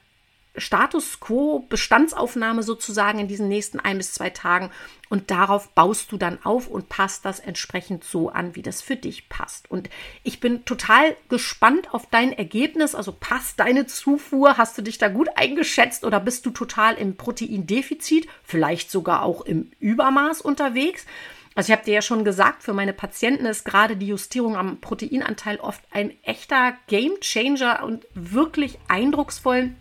Status 0.57 1.19
quo, 1.19 1.65
Bestandsaufnahme 1.69 2.63
sozusagen 2.63 3.19
in 3.19 3.27
diesen 3.27 3.47
nächsten 3.47 3.79
ein 3.79 3.97
bis 3.97 4.13
zwei 4.13 4.29
Tagen 4.29 4.71
und 5.09 5.29
darauf 5.31 5.69
baust 5.69 6.11
du 6.11 6.17
dann 6.17 6.39
auf 6.43 6.67
und 6.67 6.89
passt 6.89 7.25
das 7.25 7.39
entsprechend 7.39 8.03
so 8.03 8.29
an, 8.29 8.55
wie 8.55 8.61
das 8.61 8.81
für 8.81 8.95
dich 8.95 9.29
passt. 9.29 9.69
Und 9.69 9.89
ich 10.23 10.39
bin 10.39 10.65
total 10.65 11.15
gespannt 11.29 11.93
auf 11.93 12.07
dein 12.09 12.31
Ergebnis. 12.31 12.95
Also 12.95 13.11
passt 13.11 13.59
deine 13.59 13.85
Zufuhr? 13.85 14.57
Hast 14.57 14.77
du 14.77 14.81
dich 14.81 14.97
da 14.97 15.09
gut 15.09 15.29
eingeschätzt 15.35 16.03
oder 16.05 16.19
bist 16.19 16.45
du 16.45 16.51
total 16.51 16.95
im 16.95 17.17
Proteindefizit? 17.17 18.27
Vielleicht 18.43 18.89
sogar 18.89 19.23
auch 19.23 19.41
im 19.41 19.71
Übermaß 19.79 20.41
unterwegs? 20.41 21.05
Also 21.55 21.71
ich 21.71 21.77
habe 21.77 21.85
dir 21.85 21.93
ja 21.93 22.01
schon 22.01 22.25
gesagt, 22.25 22.63
für 22.63 22.73
meine 22.73 22.91
Patienten 22.91 23.45
ist 23.45 23.63
gerade 23.63 23.95
die 23.95 24.07
Justierung 24.07 24.57
am 24.57 24.81
Proteinanteil 24.81 25.57
oft 25.57 25.81
ein 25.91 26.11
echter 26.23 26.73
Gamechanger 26.87 27.81
und 27.83 28.05
wirklich 28.13 28.77
eindrucksvoll, 28.89 29.71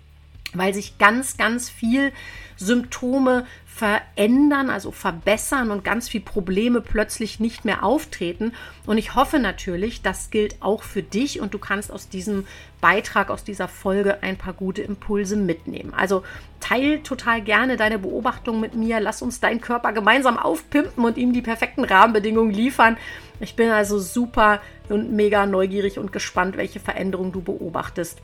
weil 0.53 0.73
sich 0.73 0.99
ganz, 0.99 1.37
ganz 1.37 1.69
viel 1.69 2.13
Symptome 2.57 3.45
verändern, 3.75 4.71
also 4.71 4.93
verbessern 4.93 5.73
und 5.73 5.83
ganz 5.83 6.09
viele 6.09 6.23
Probleme 6.23 6.81
plötzlich 6.81 7.41
nicht 7.41 7.65
mehr 7.65 7.83
auftreten. 7.83 8.53
Und 8.87 8.99
ich 8.99 9.17
hoffe 9.17 9.41
natürlich, 9.41 10.01
das 10.01 10.31
gilt 10.31 10.63
auch 10.63 10.85
für 10.85 11.03
dich 11.03 11.41
und 11.41 11.55
du 11.55 11.59
kannst 11.59 11.91
aus 11.91 12.09
diesem 12.09 12.47
Beitrag, 12.81 13.31
aus 13.31 13.43
dieser 13.43 13.67
Folge 13.67 14.23
ein 14.23 14.37
paar 14.37 14.53
gute 14.53 14.83
Impulse 14.83 15.37
mitnehmen. 15.37 15.93
Also 15.93 16.23
teil 16.61 17.01
total 17.01 17.43
gerne 17.43 17.77
deine 17.77 17.99
Beobachtungen 17.99 18.61
mit 18.61 18.77
mir. 18.77 19.01
Lass 19.01 19.23
uns 19.23 19.41
deinen 19.41 19.61
Körper 19.61 19.93
gemeinsam 19.93 20.39
aufpimpen 20.39 21.05
und 21.05 21.17
ihm 21.17 21.33
die 21.33 21.43
perfekten 21.43 21.83
Rahmenbedingungen 21.83 22.53
liefern. 22.53 22.97
Ich 23.41 23.57
bin 23.57 23.71
also 23.71 23.99
super 23.99 24.61
und 24.89 25.11
mega 25.11 25.47
neugierig 25.47 25.99
und 25.99 26.13
gespannt, 26.13 26.57
welche 26.57 26.79
Veränderungen 26.79 27.33
du 27.33 27.43
beobachtest 27.43 28.23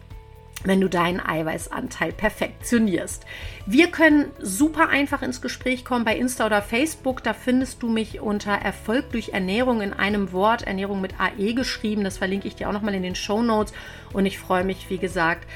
wenn 0.65 0.81
du 0.81 0.89
deinen 0.89 1.21
Eiweißanteil 1.21 2.13
perfektionierst. 2.13 3.25
Wir 3.67 3.91
können 3.91 4.31
super 4.39 4.89
einfach 4.89 5.23
ins 5.23 5.41
Gespräch 5.41 5.85
kommen 5.85 6.05
bei 6.05 6.17
Insta 6.17 6.47
oder 6.47 6.63
Facebook. 6.63 7.23
Da 7.23 7.33
findest 7.33 7.83
du 7.83 7.89
mich 7.89 8.21
unter 8.21 8.53
Erfolg 8.53 9.13
durch 9.13 9.31
Ernährung 9.31 9.81
in 9.81 9.93
einem 9.93 10.33
Wort, 10.33 10.63
Ernährung 10.63 11.01
mit 11.01 11.15
AE 11.19 11.55
geschrieben. 11.55 12.05
Das 12.05 12.19
verlinke 12.19 12.49
ich 12.49 12.57
dir 12.57 12.69
auch 12.69 12.73
nochmal 12.73 12.95
in 12.95 13.03
den 13.03 13.15
Show 13.15 13.43
Notes. 13.43 13.73
Und 14.13 14.27
ich 14.27 14.39
freue 14.39 14.65
mich, 14.65 14.91
wie 14.91 14.99
gesagt, 14.99 15.47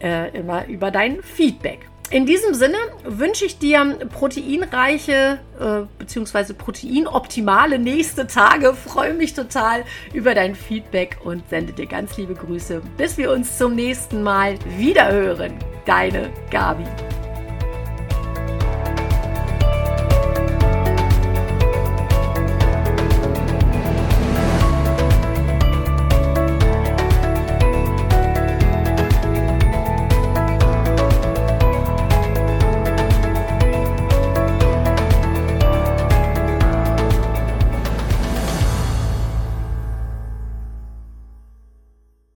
äh, 0.00 0.36
immer 0.36 0.66
über 0.66 0.90
dein 0.90 1.22
Feedback. 1.22 1.89
In 2.10 2.26
diesem 2.26 2.54
Sinne 2.54 2.76
wünsche 3.04 3.44
ich 3.44 3.58
dir 3.58 3.96
proteinreiche 4.12 5.38
äh, 5.60 5.82
bzw. 5.98 6.54
proteinoptimale 6.54 7.78
nächste 7.78 8.26
Tage. 8.26 8.74
Freue 8.74 9.14
mich 9.14 9.34
total 9.34 9.84
über 10.12 10.34
dein 10.34 10.56
Feedback 10.56 11.18
und 11.22 11.48
sende 11.48 11.72
dir 11.72 11.86
ganz 11.86 12.16
liebe 12.16 12.34
Grüße. 12.34 12.82
Bis 12.96 13.16
wir 13.16 13.30
uns 13.30 13.56
zum 13.56 13.76
nächsten 13.76 14.24
Mal 14.24 14.58
wieder 14.76 15.12
hören. 15.12 15.54
Deine 15.86 16.30
Gabi. 16.50 16.84